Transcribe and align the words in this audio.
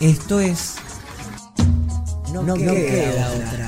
Esto 0.00 0.38
es. 0.38 0.76
No, 2.32 2.42
no 2.42 2.54
queda, 2.54 2.72
queda 2.72 3.30
otra. 3.32 3.67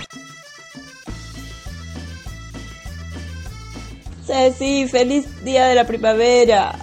Ceci, 4.31 4.87
feliz 4.87 5.43
día 5.43 5.65
de 5.65 5.75
la 5.75 5.85
primavera. 5.85 6.73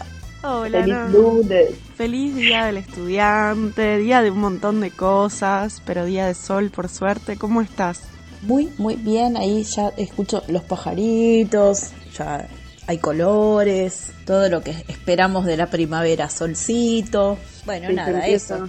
Hola, 0.42 0.82
feliz 0.82 0.94
no. 0.94 1.08
lunes. 1.08 1.70
Feliz 1.96 2.36
día 2.36 2.66
del 2.66 2.76
estudiante, 2.76 3.96
día 3.96 4.20
de 4.20 4.30
un 4.30 4.38
montón 4.38 4.82
de 4.82 4.90
cosas, 4.90 5.82
pero 5.86 6.04
día 6.04 6.26
de 6.26 6.34
sol 6.34 6.70
por 6.70 6.90
suerte. 6.90 7.38
¿Cómo 7.38 7.62
estás? 7.62 8.02
Muy, 8.42 8.68
muy 8.76 8.96
bien. 8.96 9.38
Ahí 9.38 9.62
ya 9.62 9.88
escucho 9.96 10.42
los 10.48 10.62
pajaritos, 10.62 11.92
ya 12.14 12.46
hay 12.86 12.98
colores, 12.98 14.12
todo 14.26 14.50
lo 14.50 14.60
que 14.60 14.84
esperamos 14.86 15.46
de 15.46 15.56
la 15.56 15.68
primavera, 15.70 16.28
solcito. 16.28 17.38
Bueno, 17.64 17.88
Sí, 17.88 17.94
nada, 17.94 18.26
eso. 18.26 18.68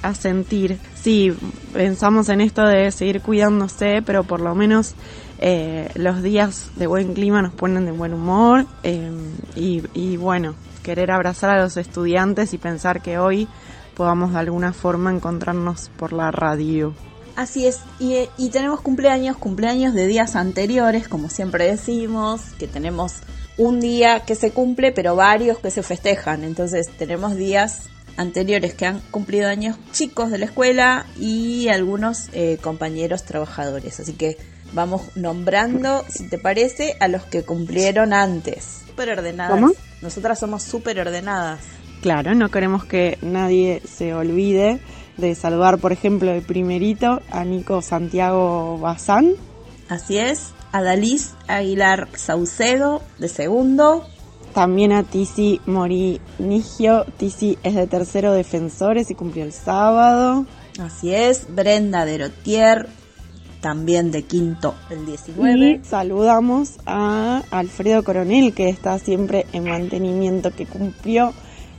A 0.00 0.14
sentir. 0.14 0.78
Sí, 0.94 1.30
pensamos 1.74 2.30
en 2.30 2.40
esto 2.40 2.64
de 2.64 2.90
seguir 2.90 3.20
cuidándose, 3.20 4.00
pero 4.04 4.24
por 4.24 4.40
lo 4.40 4.54
menos 4.54 4.94
eh, 5.46 5.90
los 5.96 6.22
días 6.22 6.70
de 6.76 6.86
buen 6.86 7.12
clima 7.12 7.42
nos 7.42 7.52
ponen 7.52 7.84
de 7.84 7.92
buen 7.92 8.14
humor 8.14 8.64
eh, 8.82 9.12
y, 9.54 10.16
bueno, 10.16 10.54
querer 10.82 11.10
abrazar 11.10 11.50
a 11.50 11.62
los 11.62 11.76
estudiantes 11.76 12.54
y 12.54 12.58
pensar 12.58 13.02
que 13.02 13.18
hoy 13.18 13.46
podamos 13.94 14.32
de 14.32 14.38
alguna 14.38 14.72
forma 14.72 15.10
encontrarnos 15.10 15.90
por 15.98 16.14
la 16.14 16.30
radio. 16.30 16.94
Así 17.36 17.66
es, 17.66 17.80
y, 18.00 18.26
y 18.38 18.48
tenemos 18.48 18.80
cumpleaños, 18.80 19.36
cumpleaños 19.36 19.92
de 19.92 20.06
días 20.06 20.34
anteriores, 20.34 21.08
como 21.08 21.28
siempre 21.28 21.66
decimos, 21.66 22.40
que 22.58 22.66
tenemos 22.66 23.16
un 23.58 23.80
día 23.80 24.20
que 24.20 24.36
se 24.36 24.50
cumple, 24.50 24.92
pero 24.92 25.14
varios 25.14 25.58
que 25.58 25.70
se 25.70 25.82
festejan. 25.82 26.42
Entonces 26.42 26.88
tenemos 26.96 27.36
días 27.36 27.90
anteriores 28.16 28.72
que 28.72 28.86
han 28.86 29.00
cumplido 29.10 29.50
años 29.50 29.76
chicos 29.92 30.30
de 30.30 30.38
la 30.38 30.46
escuela 30.46 31.04
y 31.20 31.68
algunos 31.68 32.28
eh, 32.32 32.56
compañeros 32.62 33.24
trabajadores. 33.24 34.00
Así 34.00 34.14
que 34.14 34.38
vamos 34.74 35.16
nombrando, 35.16 36.04
si 36.08 36.28
te 36.28 36.38
parece, 36.38 36.96
a 37.00 37.08
los 37.08 37.24
que 37.24 37.44
cumplieron 37.44 38.12
antes. 38.12 38.82
Súper 38.86 39.10
ordenadas. 39.10 39.58
¿Cómo? 39.58 39.72
Nosotras 40.02 40.38
somos 40.38 40.62
súper 40.62 41.00
ordenadas. 41.00 41.60
Claro, 42.02 42.34
no 42.34 42.50
queremos 42.50 42.84
que 42.84 43.18
nadie 43.22 43.80
se 43.90 44.12
olvide 44.12 44.80
de 45.16 45.34
saludar, 45.34 45.78
por 45.78 45.92
ejemplo, 45.92 46.32
de 46.32 46.42
primerito 46.42 47.22
a 47.30 47.44
Nico 47.44 47.80
Santiago 47.80 48.78
Bazán, 48.78 49.34
Así 49.88 50.18
es, 50.18 50.52
Adalís 50.72 51.34
Aguilar 51.46 52.08
Saucedo 52.14 53.02
de 53.18 53.28
segundo, 53.28 54.06
también 54.54 54.92
a 54.92 55.02
Tizi 55.02 55.60
Morinigio. 55.66 57.04
Tizi 57.16 57.58
es 57.64 57.74
de 57.74 57.86
tercero 57.88 58.32
defensores 58.32 59.10
y 59.10 59.14
cumplió 59.16 59.44
el 59.44 59.52
sábado. 59.52 60.46
Así 60.80 61.12
es, 61.12 61.52
Brenda 61.52 62.04
Derotier, 62.04 62.88
también 63.64 64.10
de 64.10 64.24
quinto 64.24 64.74
el 64.90 65.06
19. 65.06 65.80
Y 65.82 65.84
saludamos 65.86 66.72
a 66.84 67.42
Alfredo 67.50 68.04
Coronel, 68.04 68.52
que 68.52 68.68
está 68.68 68.98
siempre 68.98 69.46
en 69.54 69.64
mantenimiento, 69.64 70.50
que 70.50 70.66
cumplió 70.66 71.32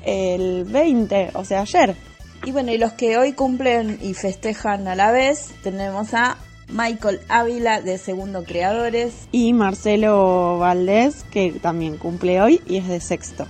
el 0.04 0.64
20, 0.66 1.30
o 1.36 1.46
sea, 1.46 1.62
ayer. 1.62 1.96
Y 2.44 2.52
bueno, 2.52 2.72
y 2.72 2.80
los 2.80 2.94
que 2.94 3.20
hoy 3.20 3.34
cumplen 3.34 4.00
y 4.02 4.16
festejan 4.16 4.88
a 4.88 4.96
la 4.96 5.12
vez, 5.12 5.52
tenemos 5.62 6.16
a 6.16 6.38
Michael 6.70 7.20
Ávila 7.30 7.82
de 7.82 8.00
Segundo 8.00 8.44
Creadores, 8.44 9.14
Y 9.32 9.54
Marcelo 9.54 10.58
Valdés, 10.58 11.24
que 11.30 11.52
también 11.52 11.98
cumple 11.98 12.42
hoy 12.42 12.62
y 12.66 12.78
es 12.78 12.88
de 12.88 13.00
sexto. 13.00 13.46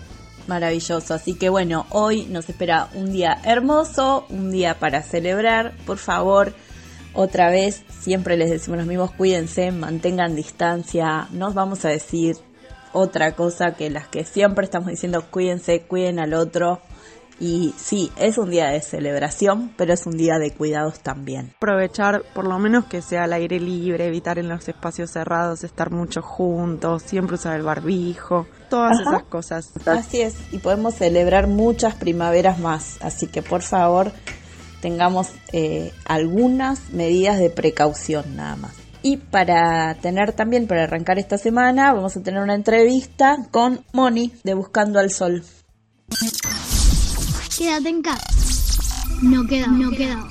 maravilloso. 0.47 1.13
Así 1.13 1.35
que 1.35 1.47
bueno, 1.47 1.85
hoy 1.89 2.25
nos 2.25 2.49
espera 2.49 2.89
un 2.95 3.13
día 3.13 3.37
hermoso, 3.45 4.25
un 4.29 4.51
día 4.51 4.77
para 4.77 5.01
celebrar. 5.03 5.71
Por 5.85 5.97
favor, 5.99 6.53
otra 7.15 7.49
vez, 7.49 7.83
siempre 7.99 8.37
les 8.37 8.49
decimos 8.49 8.77
los 8.77 8.87
mismos, 8.87 9.11
cuídense, 9.11 9.71
mantengan 9.71 10.35
distancia, 10.35 11.27
no 11.31 11.47
os 11.47 11.53
vamos 11.53 11.85
a 11.85 11.89
decir 11.89 12.35
otra 12.91 13.35
cosa 13.35 13.75
que 13.75 13.89
las 13.89 14.07
que 14.07 14.23
siempre 14.23 14.65
estamos 14.65 14.89
diciendo, 14.89 15.23
cuídense, 15.29 15.81
cuiden 15.81 16.19
al 16.19 16.33
otro. 16.33 16.81
Y 17.37 17.73
sí, 17.77 18.11
es 18.15 18.37
un 18.37 18.49
día 18.49 18.69
de 18.69 18.79
celebración, 18.79 19.73
pero 19.75 19.93
es 19.93 20.05
un 20.05 20.15
día 20.15 20.37
de 20.39 20.51
cuidados 20.51 21.01
también. 21.01 21.51
Aprovechar 21.57 22.23
por 22.33 22.47
lo 22.47 22.57
menos 22.59 22.85
que 22.85 23.01
sea 23.01 23.25
al 23.25 23.33
aire 23.33 23.59
libre, 23.59 24.07
evitar 24.07 24.39
en 24.39 24.47
los 24.47 24.65
espacios 24.69 25.11
cerrados, 25.11 25.65
estar 25.65 25.91
mucho 25.91 26.21
juntos, 26.21 27.03
siempre 27.03 27.35
usar 27.35 27.57
el 27.57 27.63
barbijo, 27.63 28.47
todas 28.69 29.01
Ajá. 29.01 29.17
esas 29.17 29.23
cosas. 29.23 29.71
Así 29.85 30.21
es, 30.21 30.35
y 30.53 30.59
podemos 30.59 30.95
celebrar 30.95 31.47
muchas 31.47 31.95
primaveras 31.95 32.59
más, 32.59 32.97
así 33.01 33.27
que 33.27 33.41
por 33.41 33.61
favor 33.61 34.13
tengamos 34.85 35.33
eh, 35.51 35.91
algunas 36.05 36.91
medidas 36.91 37.39
de 37.39 37.49
precaución 37.49 38.35
nada 38.35 38.55
más. 38.55 38.75
Y 39.01 39.17
para 39.17 39.95
tener 39.95 40.33
también, 40.33 40.67
para 40.67 40.83
arrancar 40.83 41.17
esta 41.17 41.39
semana, 41.39 41.91
vamos 41.91 42.15
a 42.15 42.21
tener 42.21 42.39
una 42.39 42.53
entrevista 42.53 43.37
con 43.49 43.83
Moni 43.93 44.31
de 44.43 44.53
Buscando 44.53 44.99
al 44.99 45.09
Sol. 45.09 45.41
Quédate 47.57 47.89
en 47.89 48.03
casa. 48.03 48.27
No 49.23 49.47
queda, 49.47 49.65
no 49.65 49.89
queda. 49.89 50.23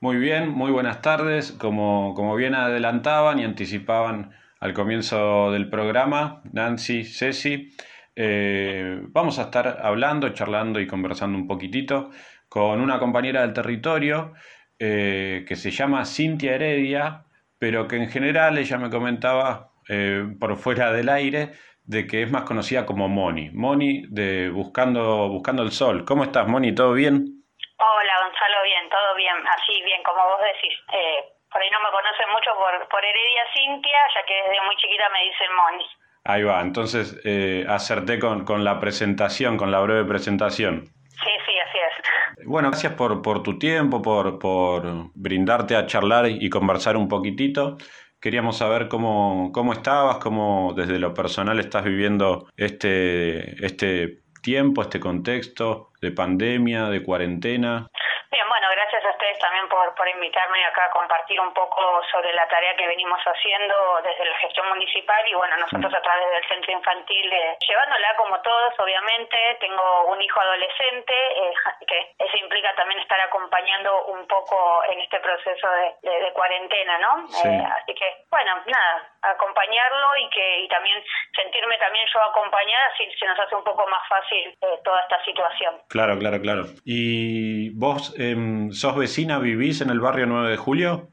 Muy 0.00 0.16
bien, 0.16 0.50
muy 0.50 0.72
buenas 0.72 1.02
tardes. 1.02 1.52
Como, 1.52 2.14
como 2.14 2.34
bien 2.34 2.56
adelantaban 2.56 3.38
y 3.38 3.44
anticipaban 3.44 4.32
al 4.58 4.74
comienzo 4.74 5.52
del 5.52 5.70
programa, 5.70 6.42
Nancy, 6.52 7.04
Ceci, 7.04 7.76
eh, 8.16 8.98
vamos 9.08 9.38
a 9.38 9.42
estar 9.42 9.80
hablando, 9.82 10.28
charlando 10.30 10.80
y 10.80 10.86
conversando 10.86 11.36
un 11.36 11.46
poquitito 11.46 12.10
con 12.48 12.80
una 12.80 12.98
compañera 12.98 13.42
del 13.42 13.52
territorio 13.52 14.34
eh, 14.78 15.44
que 15.46 15.56
se 15.56 15.70
llama 15.70 16.04
Cintia 16.04 16.54
Heredia, 16.54 17.24
pero 17.58 17.88
que 17.88 17.96
en 17.96 18.10
general 18.10 18.58
ella 18.58 18.78
me 18.78 18.90
comentaba 18.90 19.70
eh, 19.88 20.24
por 20.38 20.56
fuera 20.56 20.92
del 20.92 21.08
aire 21.08 21.52
de 21.84 22.06
que 22.06 22.22
es 22.22 22.30
más 22.30 22.44
conocida 22.44 22.86
como 22.86 23.08
Moni. 23.08 23.50
Moni 23.50 24.06
de 24.08 24.50
Buscando, 24.50 25.28
Buscando 25.28 25.62
el 25.62 25.70
Sol. 25.70 26.04
¿Cómo 26.04 26.24
estás, 26.24 26.46
Moni? 26.46 26.74
¿Todo 26.74 26.92
bien? 26.92 27.44
Hola 27.76 28.14
Gonzalo, 28.24 28.62
bien, 28.64 28.88
todo 28.88 29.14
bien, 29.16 29.36
así 29.46 29.82
bien 29.82 30.02
como 30.02 30.24
vos 30.24 30.40
decís. 30.40 30.78
Eh, 30.92 31.34
por 31.50 31.60
ahí 31.60 31.70
no 31.70 31.80
me 31.80 31.90
conocen 31.90 32.30
mucho 32.30 32.50
por, 32.56 32.88
por 32.88 33.04
Heredia 33.04 33.44
Cintia, 33.52 33.98
ya 34.14 34.24
que 34.24 34.34
desde 34.34 34.64
muy 34.64 34.76
chiquita 34.76 35.08
me 35.10 35.22
dicen 35.24 35.54
Moni. 35.54 35.86
Ahí 36.24 36.42
va, 36.42 36.62
entonces 36.62 37.20
eh, 37.24 37.66
acerté 37.68 38.18
con, 38.18 38.44
con 38.44 38.64
la 38.64 38.80
presentación, 38.80 39.56
con 39.56 39.70
la 39.70 39.80
breve 39.80 40.04
presentación. 40.04 40.86
Sí, 40.86 41.30
sí, 41.46 41.52
así 41.68 41.78
es. 41.78 42.46
Bueno, 42.46 42.70
gracias 42.70 42.94
por, 42.94 43.20
por 43.22 43.42
tu 43.42 43.58
tiempo, 43.58 44.00
por, 44.00 44.38
por 44.38 45.10
brindarte 45.14 45.76
a 45.76 45.86
charlar 45.86 46.26
y 46.28 46.48
conversar 46.48 46.96
un 46.96 47.08
poquitito, 47.08 47.76
queríamos 48.24 48.56
saber 48.56 48.88
cómo, 48.88 49.52
cómo 49.52 49.74
estabas, 49.74 50.16
cómo 50.16 50.72
desde 50.74 50.98
lo 50.98 51.12
personal 51.12 51.60
estás 51.60 51.84
viviendo 51.84 52.48
este, 52.56 53.62
este 53.62 54.22
tiempo, 54.42 54.80
este 54.80 54.98
contexto 54.98 55.90
de 56.00 56.10
pandemia, 56.10 56.86
de 56.86 57.02
cuarentena. 57.02 57.86
Bien, 58.32 58.44
bueno, 58.48 58.66
gracias 58.74 59.04
a 59.04 59.10
ustedes 59.24 59.38
también 59.38 59.68
por, 59.68 59.94
por 59.94 60.08
invitarme 60.08 60.64
acá 60.66 60.84
a 60.86 60.90
compartir 60.90 61.40
un 61.40 61.52
poco 61.54 61.80
sobre 62.12 62.32
la 62.34 62.46
tarea 62.48 62.76
que 62.76 62.86
venimos 62.86 63.20
haciendo 63.24 63.74
desde 64.04 64.24
la 64.24 64.36
gestión 64.38 64.68
municipal 64.68 65.22
y 65.26 65.34
bueno, 65.34 65.56
nosotros 65.56 65.92
a 65.94 66.02
través 66.02 66.28
del 66.30 66.48
centro 66.48 66.72
infantil, 66.72 67.32
eh, 67.32 67.56
llevándola 67.66 68.16
como 68.16 68.40
todos, 68.42 68.74
obviamente, 68.78 69.36
tengo 69.60 70.04
un 70.12 70.20
hijo 70.20 70.40
adolescente, 70.40 71.14
eh, 71.14 71.54
que 71.88 72.14
eso 72.18 72.36
implica 72.36 72.74
también 72.74 73.00
estar 73.00 73.20
acompañando 73.20 74.06
un 74.06 74.26
poco 74.26 74.82
en 74.90 75.00
este 75.00 75.18
proceso 75.20 75.68
de, 76.02 76.10
de, 76.10 76.32
cuarentena, 76.32 76.98
¿no? 76.98 77.24
Eh, 77.44 77.64
así 77.80 77.94
que, 77.94 78.26
bueno, 78.30 78.60
nada, 78.66 79.08
acompañarlo 79.22 80.16
y 80.18 80.28
que 80.30 80.60
y 80.60 80.68
también 80.68 81.02
sentirme 81.34 81.78
también 81.78 82.06
yo 82.12 82.20
acompañada, 82.22 82.92
si 82.96 83.10
se 83.12 83.26
nos 83.26 83.38
hace 83.38 83.54
un 83.54 83.64
poco 83.64 83.86
más 83.86 84.06
fácil 84.08 84.56
toda 84.84 85.00
esta 85.00 85.24
situación. 85.24 85.80
Claro, 85.88 86.18
claro, 86.18 86.40
claro. 86.40 86.64
¿Y 86.84 87.70
vos 87.78 88.14
em, 88.18 88.70
sos 88.72 88.96
vecina, 89.14 89.38
vivís 89.38 89.80
en 89.80 89.90
el 89.90 90.00
barrio 90.00 90.26
9 90.26 90.50
de 90.50 90.56
Julio? 90.56 91.06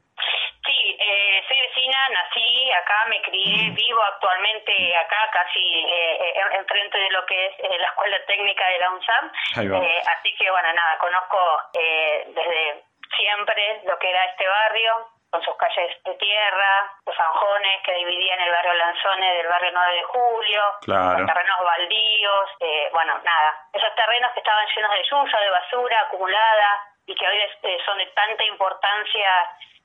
Sí, 0.66 0.78
eh, 0.98 1.38
soy 1.46 1.56
vecina, 1.70 1.98
nací 2.10 2.72
acá, 2.82 3.06
me 3.06 3.22
crié, 3.22 3.70
vivo 3.70 4.02
actualmente 4.02 4.74
acá, 4.96 5.30
casi 5.32 5.62
eh, 5.86 6.18
eh 6.18 6.58
enfrente 6.58 6.98
de 6.98 7.10
lo 7.10 7.24
que 7.26 7.46
es 7.46 7.52
eh, 7.60 7.78
la 7.78 7.86
Escuela 7.86 8.16
Técnica 8.26 8.66
de 8.66 8.78
la 8.78 8.90
UNSAM. 8.90 9.30
así 9.54 10.34
que, 10.34 10.50
bueno, 10.50 10.72
nada, 10.74 10.98
conozco 10.98 11.38
desde 11.72 12.82
siempre 13.16 13.82
lo 13.86 13.96
que 14.00 14.10
era 14.10 14.24
este 14.24 14.48
barrio, 14.48 15.06
con 15.32 15.42
sus 15.42 15.56
calles 15.56 15.96
de 16.04 16.14
tierra, 16.16 16.92
los 17.06 17.16
zanjones 17.16 17.82
que 17.84 17.94
dividían 17.94 18.38
el 18.40 18.50
barrio 18.50 18.74
Lanzones 18.74 19.36
del 19.38 19.48
barrio 19.48 19.70
9 19.72 19.94
de 19.94 20.02
Julio, 20.02 20.62
los 20.86 21.26
terrenos 21.26 21.58
baldíos, 21.64 22.50
eh, 22.60 22.90
bueno, 22.92 23.18
nada, 23.24 23.50
esos 23.72 23.94
terrenos 23.94 24.30
que 24.32 24.40
estaban 24.40 24.66
llenos 24.76 24.92
de 24.92 25.02
yuya, 25.08 25.40
de 25.40 25.50
basura 25.50 26.00
acumulada 26.00 26.91
y 27.06 27.14
que 27.14 27.26
hoy 27.26 27.36
eh, 27.62 27.78
son 27.84 27.98
de 27.98 28.06
tanta 28.14 28.44
importancia 28.44 29.28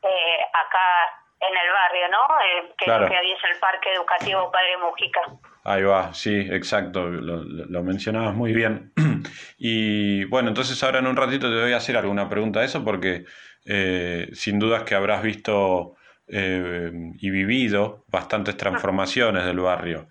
eh, 0.04 0.40
acá 0.54 1.24
en 1.40 1.56
el 1.56 1.72
barrio, 1.72 2.08
¿no? 2.10 2.74
que, 2.78 2.86
claro. 2.86 3.08
que 3.08 3.14
es 3.14 3.44
el 3.44 3.60
Parque 3.60 3.94
Educativo 3.94 4.52
Padre 4.52 4.78
Mujica. 4.78 5.22
Ahí 5.64 5.84
va, 5.84 6.14
sí, 6.14 6.48
exacto, 6.50 7.08
lo, 7.08 7.44
lo, 7.44 7.84
mencionabas 7.84 8.34
muy 8.34 8.54
bien. 8.54 8.92
y 9.58 10.26
bueno, 10.26 10.50
entonces 10.50 10.82
ahora 10.84 11.00
en 11.00 11.08
un 11.08 11.16
ratito 11.16 11.50
te 11.50 11.62
voy 11.62 11.74
a 11.74 11.78
hacer 11.78 11.98
alguna 11.98 12.28
pregunta 12.28 12.62
de 12.62 12.66
eso 12.66 12.84
porque 12.84 13.26
eh, 13.70 14.30
sin 14.32 14.60
dudas 14.60 14.84
que 14.84 14.96
habrás 14.96 15.22
visto 15.22 15.96
eh, 16.28 16.90
y 17.20 17.30
vivido 17.30 18.06
bastantes 18.08 18.56
transformaciones 18.56 19.46
del 19.46 19.60
barrio. 19.60 20.08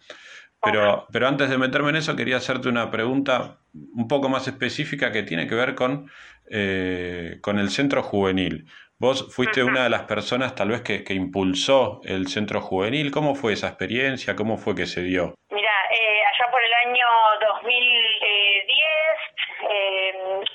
Pero, 0.62 1.06
pero 1.10 1.28
antes 1.28 1.48
de 1.48 1.56
meterme 1.58 1.90
en 1.90 1.96
eso, 1.96 2.16
quería 2.16 2.36
hacerte 2.36 2.68
una 2.68 2.90
pregunta 2.90 3.58
un 3.72 4.08
poco 4.08 4.28
más 4.28 4.46
específica 4.48 5.12
que 5.12 5.22
tiene 5.22 5.46
que 5.46 5.54
ver 5.54 5.74
con, 5.74 6.10
eh, 6.50 7.38
con 7.40 7.58
el 7.58 7.70
centro 7.70 8.02
juvenil. 8.02 8.66
Vos 8.98 9.34
fuiste 9.34 9.62
una 9.62 9.84
de 9.84 9.90
las 9.90 10.02
personas 10.02 10.54
tal 10.54 10.70
vez 10.70 10.80
que, 10.80 11.04
que, 11.04 11.12
impulsó 11.12 12.00
el 12.04 12.28
centro 12.28 12.62
juvenil. 12.62 13.10
¿Cómo 13.10 13.34
fue 13.34 13.52
esa 13.52 13.68
experiencia? 13.68 14.34
¿Cómo 14.34 14.56
fue 14.56 14.74
que 14.74 14.86
se 14.86 15.02
dio? 15.02 15.34
Mira, 15.50 15.70
allá 15.70 16.50
por 16.50 16.62
el 16.62 16.72
año 16.88 17.06
2010 17.40 18.46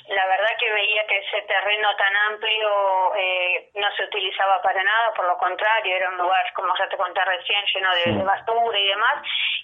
la 0.09 0.25
verdad 0.25 0.49
que 0.59 0.71
veía 0.71 1.05
que 1.07 1.17
ese 1.17 1.41
terreno 1.43 1.95
tan 1.95 2.15
amplio 2.15 3.15
eh, 3.15 3.71
no 3.75 3.87
se 3.95 4.03
utilizaba 4.03 4.61
para 4.61 4.83
nada, 4.83 5.13
por 5.15 5.25
lo 5.25 5.37
contrario, 5.37 5.95
era 5.95 6.09
un 6.09 6.17
lugar, 6.17 6.53
como 6.53 6.73
ya 6.77 6.87
te 6.87 6.97
conté 6.97 7.23
recién, 7.23 7.63
lleno 7.73 7.95
de, 7.95 8.23
basura 8.23 8.79
y 8.79 8.87
demás, 8.87 9.23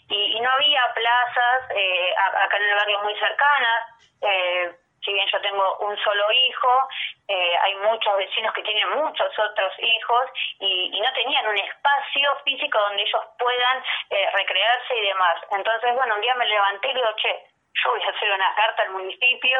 y, 0.09 0.39
no 0.39 0.49
había 0.49 0.81
plazas 0.93 1.71
eh, 1.75 2.13
acá 2.15 2.57
en 2.57 2.63
el 2.63 2.75
barrio 2.75 3.01
muy 3.03 3.13
cercanas. 3.15 4.77
Eh, 5.07 5.11
si 5.11 5.13
bien 5.13 5.27
yo 5.31 5.41
tengo 5.41 5.77
un 5.79 5.97
solo 6.03 6.31
hijo, 6.31 6.89
hay 7.61 7.75
muchos 7.75 8.17
vecinos 8.17 8.53
que 8.53 8.63
tienen 8.63 8.89
muchos 8.89 9.27
otros 9.39 9.73
hijos 9.79 10.21
y, 10.59 10.99
no 10.99 11.13
tenían 11.13 11.47
un 11.47 11.57
espacio 11.57 12.35
físico 12.43 12.79
donde 12.79 13.03
ellos 13.03 13.23
puedan 13.39 13.83
recrearse 14.33 14.97
y 14.97 15.07
demás. 15.07 15.41
Entonces, 15.51 15.95
bueno, 15.95 16.15
un 16.15 16.21
día 16.21 16.35
me 16.35 16.45
levanté 16.45 16.89
y 16.89 16.93
digo, 16.93 17.07
che, 17.17 17.45
yo 17.83 17.91
voy 17.91 18.01
a 18.03 18.09
hacer 18.09 18.31
una 18.31 18.55
carta 18.55 18.83
al 18.83 18.91
municipio, 18.91 19.59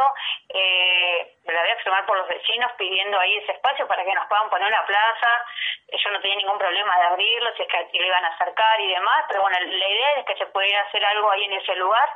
eh, 0.50 1.38
la 1.46 1.62
voy 1.62 1.72
a 1.72 1.76
firmar 1.78 2.06
por 2.06 2.18
los 2.18 2.28
vecinos 2.28 2.72
pidiendo 2.78 3.20
ahí 3.20 3.38
ese 3.38 3.54
espacio 3.54 3.88
para 3.88 4.04
que 4.04 4.14
nos 4.14 4.28
puedan 4.28 4.50
poner 4.50 4.68
una 4.68 4.86
plaza. 4.86 5.46
Eh, 5.88 5.98
yo 6.04 6.12
no 6.12 6.22
tenía 6.22 6.38
ningún 6.38 6.58
problema 6.58 6.98
de 6.98 7.06
abrirlo, 7.06 7.56
si 7.56 7.64
es 7.64 7.68
que 7.68 7.78
aquí 7.78 8.00
lo 8.00 8.08
iban 8.08 8.26
a 8.26 8.34
acercar 8.34 8.80
y 8.82 8.88
demás, 8.88 9.26
pero 9.28 9.42
bueno, 9.42 9.58
la 9.60 9.88
idea 9.88 10.14
es 10.18 10.26
que 10.26 10.36
se 10.36 10.46
pudiera 10.48 10.82
hacer 10.82 11.04
algo 11.06 11.32
ahí 11.32 11.44
en 11.44 11.54
ese 11.54 11.76
lugar. 11.76 12.10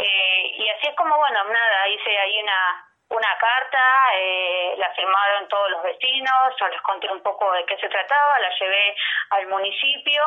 Eh, 0.00 0.52
y 0.58 0.68
así 0.70 0.88
es 0.88 0.96
como, 0.96 1.16
bueno, 1.16 1.44
nada, 1.44 1.88
hice 1.88 2.18
ahí 2.18 2.42
una 2.42 2.87
una 3.10 3.38
carta, 3.38 3.78
eh, 4.16 4.74
la 4.76 4.90
firmaron 4.94 5.48
todos 5.48 5.70
los 5.70 5.82
vecinos, 5.82 6.54
yo 6.60 6.68
les 6.68 6.80
conté 6.82 7.10
un 7.10 7.22
poco 7.22 7.50
de 7.52 7.64
qué 7.64 7.76
se 7.78 7.88
trataba, 7.88 8.38
la 8.38 8.50
llevé 8.58 8.96
al 9.30 9.46
municipio 9.46 10.22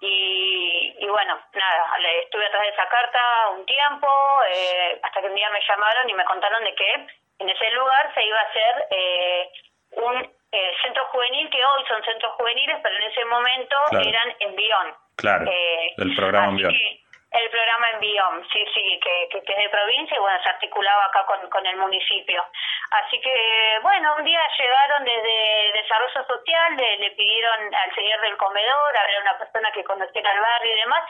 y, 0.00 0.94
y 0.98 1.06
bueno, 1.06 1.38
nada, 1.52 1.84
estuve 2.22 2.46
atrás 2.46 2.62
de 2.62 2.68
esa 2.68 2.88
carta 2.88 3.20
un 3.50 3.66
tiempo, 3.66 4.08
eh, 4.48 4.98
hasta 5.02 5.20
que 5.20 5.26
un 5.26 5.34
día 5.34 5.50
me 5.50 5.60
llamaron 5.60 6.08
y 6.08 6.14
me 6.14 6.24
contaron 6.24 6.64
de 6.64 6.74
que 6.74 7.06
en 7.38 7.48
ese 7.50 7.70
lugar 7.72 8.14
se 8.14 8.24
iba 8.24 8.38
a 8.38 8.48
hacer 8.48 8.86
eh, 8.90 9.50
un 9.92 10.42
eh, 10.52 10.72
centro 10.82 11.04
juvenil, 11.06 11.50
que 11.50 11.58
hoy 11.58 11.84
son 11.88 12.02
centros 12.04 12.32
juveniles, 12.34 12.78
pero 12.82 12.96
en 12.96 13.02
ese 13.02 13.24
momento 13.24 13.76
eran 13.92 14.34
en 14.40 14.54
Bion. 14.54 14.94
Claro, 15.16 15.44
eh, 15.50 15.94
del 15.96 16.14
programa 16.14 16.48
Envión. 16.48 16.72
El 17.32 17.48
programa 17.48 17.90
en 17.90 18.00
Biom, 18.00 18.42
sí, 18.52 18.64
sí, 18.74 19.00
que, 19.00 19.28
que, 19.30 19.38
es 19.38 19.58
de 19.58 19.68
provincia 19.70 20.16
y 20.16 20.20
bueno, 20.20 20.42
se 20.42 20.50
articulaba 20.50 21.04
acá 21.06 21.24
con, 21.24 21.48
con 21.48 21.66
el 21.66 21.76
municipio. 21.76 22.44
Así 22.90 23.18
que, 23.20 23.78
bueno, 23.80 24.16
un 24.18 24.24
día 24.24 24.40
llegaron 24.58 25.04
desde 25.04 25.72
Desarrollo 25.72 26.26
Social, 26.26 26.76
le, 26.76 27.10
pidieron 27.12 27.74
al 27.74 27.94
señor 27.94 28.20
del 28.20 28.36
comedor, 28.36 28.98
a 28.98 29.06
ver 29.06 29.22
una 29.22 29.38
persona 29.38 29.72
que 29.72 29.82
conociera 29.82 30.30
el 30.30 30.40
barrio 30.40 30.74
y 30.74 30.80
demás, 30.80 31.04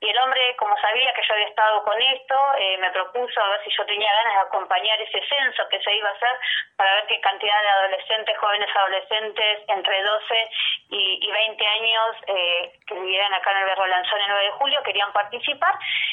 y 0.00 0.08
el 0.08 0.18
hombre, 0.18 0.56
como 0.56 0.76
sabía 0.78 1.12
que 1.12 1.22
yo 1.26 1.34
había 1.34 1.48
estado 1.48 1.82
con 1.84 2.00
esto, 2.00 2.34
eh, 2.58 2.78
me 2.78 2.90
propuso 2.90 3.40
a 3.40 3.48
ver 3.48 3.64
si 3.64 3.70
yo 3.76 3.84
tenía 3.84 4.12
ganas 4.12 4.34
de 4.34 4.40
acompañar 4.40 5.00
ese 5.00 5.20
censo 5.26 5.68
que 5.68 5.80
se 5.80 5.94
iba 5.94 6.08
a 6.08 6.12
hacer 6.12 6.38
para 6.76 6.94
ver 6.94 7.06
qué 7.06 7.20
cantidad 7.20 7.62
de 7.62 7.68
adolescentes, 7.68 8.38
jóvenes 8.38 8.68
adolescentes 8.76 9.64
entre 9.68 10.02
12 10.02 10.50
y, 10.90 11.26
y 11.26 11.32
20 11.32 11.66
años 11.66 12.16
eh, 12.28 12.72
que 12.86 12.94
vivieran 12.94 13.32
acá 13.34 13.52
en 13.52 13.58
el 13.58 13.64
Berro 13.64 13.86
Lanzón 13.86 14.20
el 14.20 14.28
9 14.28 14.44
de 14.44 14.50
julio 14.52 14.82
querían 14.82 15.12
participar. 15.12 15.65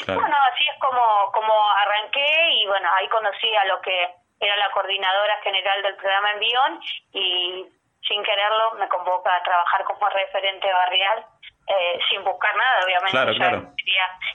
Bueno, 0.08 0.36
así 0.52 0.64
es 0.72 0.80
como, 0.80 1.32
como 1.32 1.54
arranqué 1.72 2.52
y 2.52 2.68
bueno, 2.68 2.90
ahí 2.96 3.08
conocí 3.10 3.56
a 3.56 3.66
lo 3.66 3.82
que 3.82 4.10
era 4.40 4.56
la 4.58 4.72
coordinadora 4.72 5.40
general 5.42 5.82
del 5.82 5.96
programa 5.96 6.32
Envión 6.32 6.82
y 7.14 7.66
sin 8.08 8.24
quererlo 8.24 8.74
me 8.74 8.88
convoca 8.90 9.36
a 9.36 9.44
trabajar 9.44 9.84
como 9.86 10.10
referente 10.10 10.72
barrial 10.72 11.26
eh, 11.68 12.00
sin 12.10 12.24
buscar 12.24 12.54
nada, 12.56 12.84
obviamente. 12.84 13.12
Claro, 13.12 13.34
claro. 13.36 13.72